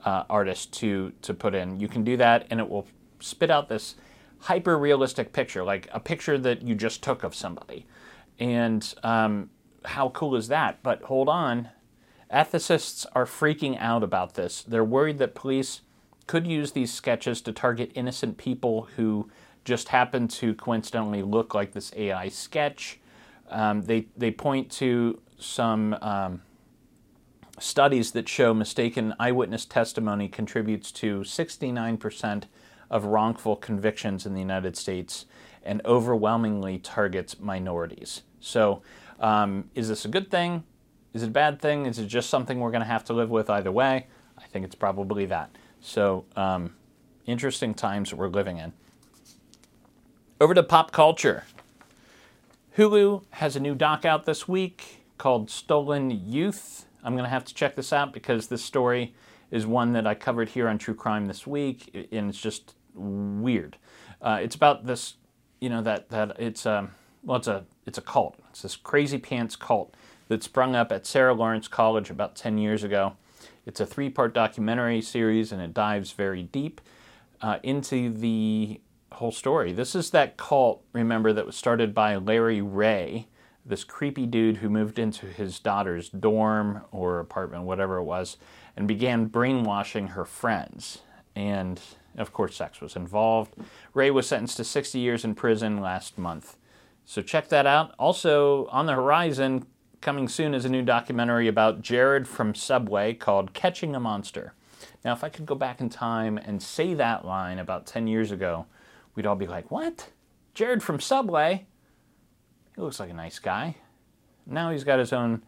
uh, 0.05 0.25
artist 0.31 0.73
to 0.75 1.13
to 1.23 1.35
put 1.35 1.55
in. 1.55 1.81
You 1.81 1.89
can 1.89 2.05
do 2.05 2.17
that, 2.17 2.47
and 2.51 2.61
it 2.61 2.69
will 2.69 2.87
spit 3.21 3.51
out 3.51 3.69
this 3.69 3.97
hyper 4.41 4.79
realistic 4.79 5.33
picture, 5.33 5.65
like 5.65 5.89
a 5.93 6.01
picture 6.01 6.39
that 6.39 6.63
you 6.63 6.75
just 6.75 7.03
took 7.03 7.25
of 7.25 7.35
somebody. 7.35 7.87
And 8.39 8.95
um, 9.03 9.51
how 9.85 10.11
cool 10.11 10.37
is 10.37 10.49
that? 10.49 10.83
But 10.83 11.03
hold 11.03 11.29
on, 11.29 11.71
ethicists 12.33 13.05
are 13.15 13.25
freaking 13.25 13.77
out 13.81 14.03
about 14.03 14.35
this. 14.35 14.63
They're 14.63 14.85
worried 14.85 15.19
that 15.19 15.35
police 15.35 15.81
could 16.27 16.47
use 16.47 16.73
these 16.73 16.93
sketches 16.93 17.41
to 17.43 17.53
target 17.53 17.91
innocent 17.95 18.37
people 18.37 18.89
who 18.97 19.29
just 19.65 19.89
happen 19.89 20.29
to 20.29 20.55
coincidentally 20.55 21.23
look 21.23 21.55
like 21.55 21.73
this 21.73 21.93
AI 21.97 22.29
sketch. 22.29 23.01
Um, 23.51 23.83
they 23.83 24.07
they 24.17 24.31
point 24.31 24.71
to 24.73 25.21
some 25.39 25.97
um, 26.03 26.43
studies 27.61 28.13
that 28.13 28.29
show 28.29 28.55
mistaken 28.55 29.15
eyewitness 29.19 29.65
testimony 29.65 30.29
contributes 30.29 30.93
to 30.93 31.21
69% 31.21 32.45
of 32.91 33.05
wrongful 33.05 33.57
convictions 33.57 34.25
in 34.27 34.35
the 34.35 34.41
United 34.41 34.77
States 34.77 35.27
and 35.63 35.83
overwhelmingly 35.85 36.79
targets 36.79 37.39
minorities. 37.39 38.23
So, 38.41 38.83
um, 39.21 39.71
is 39.75 39.89
this 39.89 40.05
a 40.05 40.09
good 40.09 40.31
thing? 40.31 40.65
Is 41.13 41.23
it 41.23 41.29
a 41.29 41.33
bad 41.33 41.61
thing? 41.61 41.87
Is 41.87 41.99
it 41.99 42.07
just 42.07 42.31
something 42.31 42.61
we're 42.61 42.71
going 42.71 42.83
to 42.83 42.87
have 42.87 43.05
to 43.05 43.13
live 43.13 43.31
with 43.31 43.51
either 43.51 43.73
way? 43.73 44.07
I 44.39 44.47
think 44.47 44.65
it's 44.65 44.75
probably 44.75 45.27
that. 45.27 45.51
So, 45.81 46.25
um, 46.37 46.75
interesting 47.27 47.75
times 47.75 48.15
we're 48.15 48.29
living 48.29 48.59
in. 48.59 48.73
Over 50.41 50.55
to 50.55 50.63
pop 50.63 50.93
culture. 50.93 51.45
Hulu 52.77 53.25
has 53.31 53.57
a 53.57 53.61
new 53.61 53.75
doc 53.75 54.05
out 54.05 54.25
this 54.25 54.47
week 54.47 55.05
called 55.19 55.51
Stolen 55.51 56.11
Youth. 56.11 56.87
I'm 57.03 57.13
going 57.13 57.25
to 57.25 57.31
have 57.31 57.45
to 57.45 57.55
check 57.55 57.77
this 57.77 57.93
out 57.93 58.13
because 58.13 58.49
this 58.49 58.63
story 58.63 59.15
is 59.51 59.67
one 59.67 59.93
that 59.93 60.07
I 60.07 60.15
covered 60.15 60.51
here 60.51 60.69
on 60.69 60.79
True 60.79 60.95
Crime 60.95 61.27
this 61.27 61.47
week, 61.47 62.09
and 62.13 62.29
it's 62.29 62.41
just 62.41 62.75
weird. 62.95 63.77
Uh, 64.21 64.41
it's 64.43 64.57
about 64.57 64.87
this, 64.87 65.15
you 65.61 65.69
know, 65.69 65.83
that 65.83 66.11
that 66.11 66.37
it's 66.39 66.67
um, 66.67 66.91
well, 67.23 67.39
it's 67.39 67.49
a 67.49 67.65
it's 67.87 67.99
a 67.99 68.03
cult. 68.03 68.39
It's 68.51 68.63
this 68.63 68.77
crazy 68.77 69.19
pants 69.19 69.57
cult 69.57 69.95
that 70.29 70.43
sprung 70.43 70.75
up 70.77 70.93
at 70.93 71.07
Sarah 71.07 71.35
Lawrence 71.35 71.69
College 71.69 72.11
about 72.11 72.37
10 72.37 72.59
years 72.59 72.85
ago. 72.85 73.15
It's 73.65 73.81
a 73.81 73.87
three-part 73.87 74.35
documentary 74.35 75.01
series, 75.01 75.53
and 75.53 75.63
it 75.63 75.73
dives 75.73 76.13
very 76.13 76.43
deep 76.43 76.81
uh, 77.41 77.59
into 77.63 78.11
the 78.11 78.81
whole 79.13 79.33
story. 79.33 79.73
This 79.73 79.95
is 79.95 80.11
that 80.11 80.37
cult, 80.37 80.83
remember, 80.93 81.33
that 81.33 81.47
was 81.47 81.57
started 81.57 81.95
by 81.95 82.17
Larry 82.17 82.61
Ray 82.61 83.27
this 83.69 83.85
creepy 83.85 84.27
dude 84.27 84.59
who 84.59 84.69
moved 84.69 84.99
into 84.99 85.27
his 85.27 85.61
daughter's 85.61 86.09
dorm 86.09 86.83
or 86.91 87.21
apartment, 87.21 87.65
whatever 87.65 87.99
it 87.99 88.05
was, 88.05 88.39
and 88.77 88.89
began 88.89 89.27
brainwashing 89.27 90.09
her 90.09 90.25
friends. 90.25 90.99
And 91.37 91.81
of 92.17 92.33
course, 92.33 92.57
sex 92.57 92.81
was 92.81 92.97
involved. 92.97 93.55
Ray 93.95 94.11
was 94.11 94.27
sentenced 94.27 94.57
to 94.57 94.65
60 94.65 94.99
years 94.99 95.25
in 95.25 95.35
prison 95.35 95.81
last 95.81 96.19
month. 96.19 96.57
So 97.05 97.23
check 97.23 97.49
that 97.49 97.67
out. 97.67 97.95
Also, 97.99 98.67
on 98.67 98.87
the 98.87 98.95
horizon, 98.95 99.67
coming 100.01 100.29
soon 100.29 100.55
is 100.55 100.65
a 100.65 100.69
new 100.69 100.83
documentary 100.83 101.49
about 101.49 101.81
Jared 101.81 102.27
from 102.27 102.55
Subway 102.55 103.15
called 103.15 103.55
Catching 103.55 103.95
a 103.95 104.01
Monster. 104.01 104.55
Now, 105.05 105.13
if 105.13 105.25
I 105.25 105.29
could 105.29 105.47
go 105.47 105.55
back 105.55 105.81
in 105.81 105.89
time 105.89 106.39
and 106.39 106.63
say 106.63 106.95
that 106.95 107.25
line 107.25 107.59
about 107.59 107.87
10 107.87 108.07
years 108.07 108.31
ago, 108.31 108.67
we'd 109.15 109.27
all 109.27 109.37
be 109.37 109.47
like, 109.47 109.71
What? 109.71 110.11
Jared 110.55 110.83
from 110.83 111.01
Subway? 111.01 111.67
He 112.79 112.85
looks 112.85 113.01
like 113.01 113.11
a 113.11 113.15
nice 113.15 113.41
guy. 113.41 113.75
Now 114.47 114.71
he's 114.71 114.85
got 114.85 115.01
his 115.01 115.13
own 115.13 115.43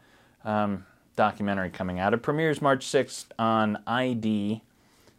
um, 0.45 0.85
documentary 1.15 1.71
coming 1.71 2.01
out. 2.01 2.13
It 2.13 2.25
premieres 2.25 2.61
March 2.61 2.85
6th 2.85 3.27
on 3.39 3.81
ID, 3.87 4.63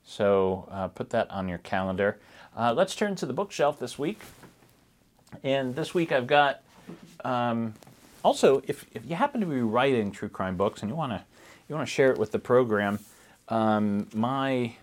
so 0.03 0.67
uh, 0.69 0.89
put 0.89 1.11
that 1.11 1.31
on 1.31 1.47
your 1.47 1.59
calendar. 1.59 2.19
Uh, 2.53 2.73
let's 2.75 2.97
turn 2.97 3.15
to 3.15 3.25
the 3.25 3.31
bookshelf 3.31 3.79
this 3.79 3.97
week. 3.97 4.19
And 5.41 5.73
this 5.73 5.93
week 5.93 6.11
I've 6.11 6.27
got 6.27 6.63
um, 7.23 7.75
also, 8.25 8.61
if, 8.67 8.85
if 8.91 9.05
you 9.05 9.15
happen 9.15 9.39
to 9.39 9.47
be 9.47 9.61
writing 9.61 10.11
true 10.11 10.27
crime 10.27 10.57
books 10.57 10.81
and 10.81 10.91
you 10.91 10.97
want 10.97 11.13
to 11.13 11.23
you 11.69 11.75
want 11.75 11.87
to 11.87 11.93
share 11.93 12.11
it 12.11 12.17
with 12.17 12.33
the 12.33 12.39
program, 12.39 12.99
um, 13.47 14.09
my 14.13 14.75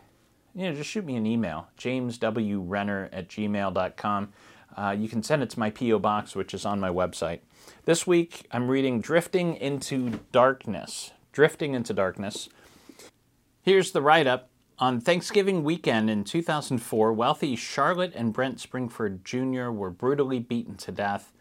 you 0.54 0.64
know 0.64 0.72
just 0.72 0.88
shoot 0.88 1.04
me 1.04 1.16
an 1.16 1.26
email, 1.26 1.68
jameswrenner 1.78 3.10
at 3.12 3.28
gmail.com 3.28 4.32
uh, 4.78 4.92
you 4.92 5.08
can 5.08 5.24
send 5.24 5.42
it 5.42 5.50
to 5.50 5.58
my 5.58 5.70
P.O. 5.70 5.98
Box, 5.98 6.36
which 6.36 6.54
is 6.54 6.64
on 6.64 6.78
my 6.78 6.88
website. 6.88 7.40
This 7.84 8.06
week, 8.06 8.46
I'm 8.52 8.68
reading 8.68 9.00
Drifting 9.00 9.56
into 9.56 10.20
Darkness. 10.30 11.10
Drifting 11.32 11.74
into 11.74 11.92
Darkness. 11.92 12.48
Here's 13.60 13.90
the 13.90 14.00
write 14.00 14.28
up. 14.28 14.50
On 14.78 15.00
Thanksgiving 15.00 15.64
weekend 15.64 16.08
in 16.08 16.22
2004, 16.22 17.12
wealthy 17.12 17.56
Charlotte 17.56 18.12
and 18.14 18.32
Brent 18.32 18.58
Springford 18.58 19.24
Jr. 19.24 19.72
were 19.72 19.90
brutally 19.90 20.38
beaten 20.38 20.76
to 20.76 20.92
death. 20.92 21.32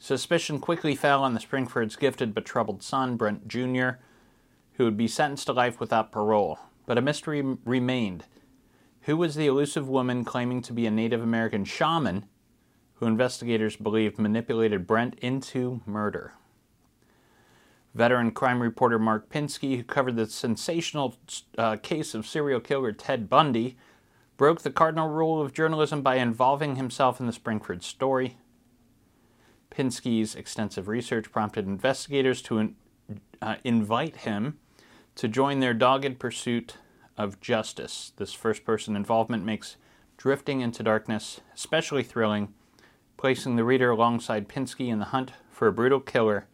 Suspicion 0.00 0.58
quickly 0.58 0.96
fell 0.96 1.22
on 1.22 1.34
the 1.34 1.40
Springfords' 1.40 1.96
gifted 1.96 2.34
but 2.34 2.44
troubled 2.44 2.82
son, 2.82 3.16
Brent 3.16 3.46
Jr., 3.46 3.90
who 4.72 4.84
would 4.84 4.96
be 4.96 5.06
sentenced 5.06 5.46
to 5.46 5.52
life 5.52 5.78
without 5.78 6.10
parole. 6.10 6.58
But 6.86 6.98
a 6.98 7.02
mystery 7.02 7.42
remained. 7.64 8.24
Who 9.02 9.16
was 9.16 9.36
the 9.36 9.46
elusive 9.46 9.88
woman 9.88 10.24
claiming 10.24 10.62
to 10.62 10.72
be 10.72 10.86
a 10.86 10.90
Native 10.90 11.22
American 11.22 11.64
shaman 11.64 12.26
who 13.02 13.08
investigators 13.08 13.74
believe 13.74 14.16
manipulated 14.16 14.86
Brent 14.86 15.18
into 15.18 15.80
murder? 15.84 16.34
Veteran 17.96 18.30
crime 18.30 18.62
reporter 18.62 18.96
Mark 18.96 19.28
Pinsky, 19.28 19.76
who 19.76 19.82
covered 19.82 20.14
the 20.14 20.28
sensational 20.28 21.16
uh, 21.58 21.74
case 21.82 22.14
of 22.14 22.28
serial 22.28 22.60
killer 22.60 22.92
Ted 22.92 23.28
Bundy, 23.28 23.76
broke 24.36 24.62
the 24.62 24.70
cardinal 24.70 25.08
rule 25.08 25.42
of 25.42 25.52
journalism 25.52 26.02
by 26.02 26.14
involving 26.14 26.76
himself 26.76 27.18
in 27.18 27.26
the 27.26 27.32
Springford 27.32 27.82
story. 27.82 28.36
Pinsky's 29.72 30.36
extensive 30.36 30.86
research 30.86 31.32
prompted 31.32 31.66
investigators 31.66 32.40
to 32.42 32.72
uh, 33.40 33.56
invite 33.64 34.18
him 34.18 34.60
to 35.16 35.26
join 35.26 35.58
their 35.58 35.74
dogged 35.74 36.20
pursuit 36.20 36.76
of 37.18 37.40
justice. 37.40 38.12
This 38.16 38.32
first 38.32 38.64
person 38.64 38.94
involvement 38.94 39.44
makes 39.44 39.74
drifting 40.16 40.60
into 40.60 40.84
darkness 40.84 41.40
especially 41.52 42.04
thrilling, 42.04 42.54
placing 43.22 43.54
the 43.54 43.62
reader 43.62 43.88
alongside 43.88 44.48
Pinsky 44.48 44.88
in 44.88 44.98
the 44.98 45.04
hunt 45.04 45.30
for 45.48 45.68
a 45.68 45.72
brutal 45.72 46.00
killer 46.00 46.48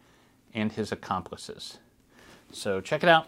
and 0.53 0.71
his 0.73 0.93
accomplices. 0.93 1.79
So 2.53 2.83
check 2.83 3.03
it 3.03 3.09
out 3.09 3.27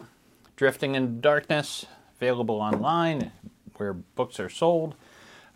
Drifting 0.57 0.95
in 0.95 1.23
Darkness, 1.23 1.87
available 2.17 2.57
online 2.57 3.33
where 3.79 3.95
books 3.95 4.39
are 4.41 4.51
sold. 4.51 4.95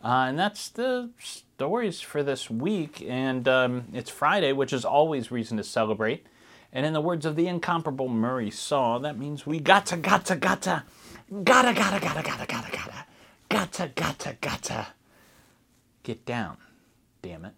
Uh, 0.03 0.25
and 0.29 0.39
that's 0.39 0.71
the 0.71 1.11
stories 1.19 2.01
for 2.01 2.23
this 2.23 2.49
week. 2.49 3.05
And 3.07 3.47
um, 3.47 3.85
it's 3.93 4.09
Friday, 4.09 4.55
which 4.55 4.73
is 4.73 4.87
always 4.87 5.31
reason 5.31 5.59
to 5.59 5.63
celebrate. 5.63 6.25
And 6.73 6.87
in 6.87 6.95
the 6.95 7.03
words 7.03 7.27
of 7.27 7.37
the 7.37 7.49
incomparable 7.49 8.09
Murray 8.09 8.51
Saw, 8.51 8.99
that 9.01 9.19
means 9.19 9.47
we 9.47 9.61
gotta, 9.61 9.99
gotta, 9.99 10.37
gotta, 10.37 10.85
gotta, 11.45 11.75
gotta, 11.75 12.01
gotta, 12.01 12.01
gotta, 12.01 12.47
gotta, 12.47 12.47
gotta, 12.47 13.05
gotta, 13.51 13.89
gotta, 13.95 14.37
gotta 14.41 14.87
get 16.03 16.25
down. 16.25 16.57
Damn 17.21 17.45
it. 17.45 17.53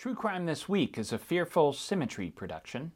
True 0.00 0.14
Crime 0.14 0.46
This 0.46 0.66
Week 0.66 0.96
is 0.96 1.12
a 1.12 1.18
Fearful 1.18 1.74
Symmetry 1.74 2.30
production. 2.30 2.92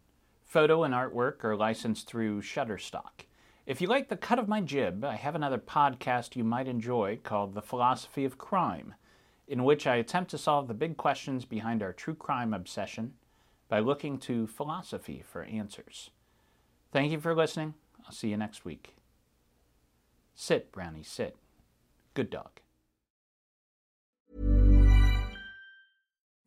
Photo 0.46 0.84
and 0.84 0.94
artwork 0.94 1.44
are 1.44 1.54
licensed 1.54 2.06
through 2.06 2.40
Shutterstock. 2.40 3.26
If 3.66 3.82
you 3.82 3.88
like 3.88 4.08
the 4.08 4.16
cut 4.16 4.38
of 4.38 4.48
my 4.48 4.62
jib, 4.62 5.04
I 5.04 5.16
have 5.16 5.34
another 5.34 5.58
podcast 5.58 6.34
you 6.34 6.44
might 6.44 6.66
enjoy 6.66 7.18
called 7.22 7.52
The 7.52 7.60
Philosophy 7.60 8.24
of 8.24 8.38
Crime, 8.38 8.94
in 9.46 9.64
which 9.64 9.86
I 9.86 9.96
attempt 9.96 10.30
to 10.30 10.38
solve 10.38 10.66
the 10.66 10.72
big 10.72 10.96
questions 10.96 11.44
behind 11.44 11.82
our 11.82 11.92
true 11.92 12.14
crime 12.14 12.54
obsession 12.54 13.12
by 13.68 13.80
looking 13.80 14.16
to 14.20 14.46
philosophy 14.46 15.22
for 15.30 15.42
answers. 15.42 16.08
Thank 16.90 17.12
you 17.12 17.20
for 17.20 17.34
listening. 17.34 17.74
I'll 18.06 18.12
see 18.12 18.30
you 18.30 18.38
next 18.38 18.64
week. 18.64 18.96
Sit, 20.34 20.72
Brownie, 20.72 21.02
sit. 21.02 21.36
Good 22.14 22.30
dog. 22.30 22.63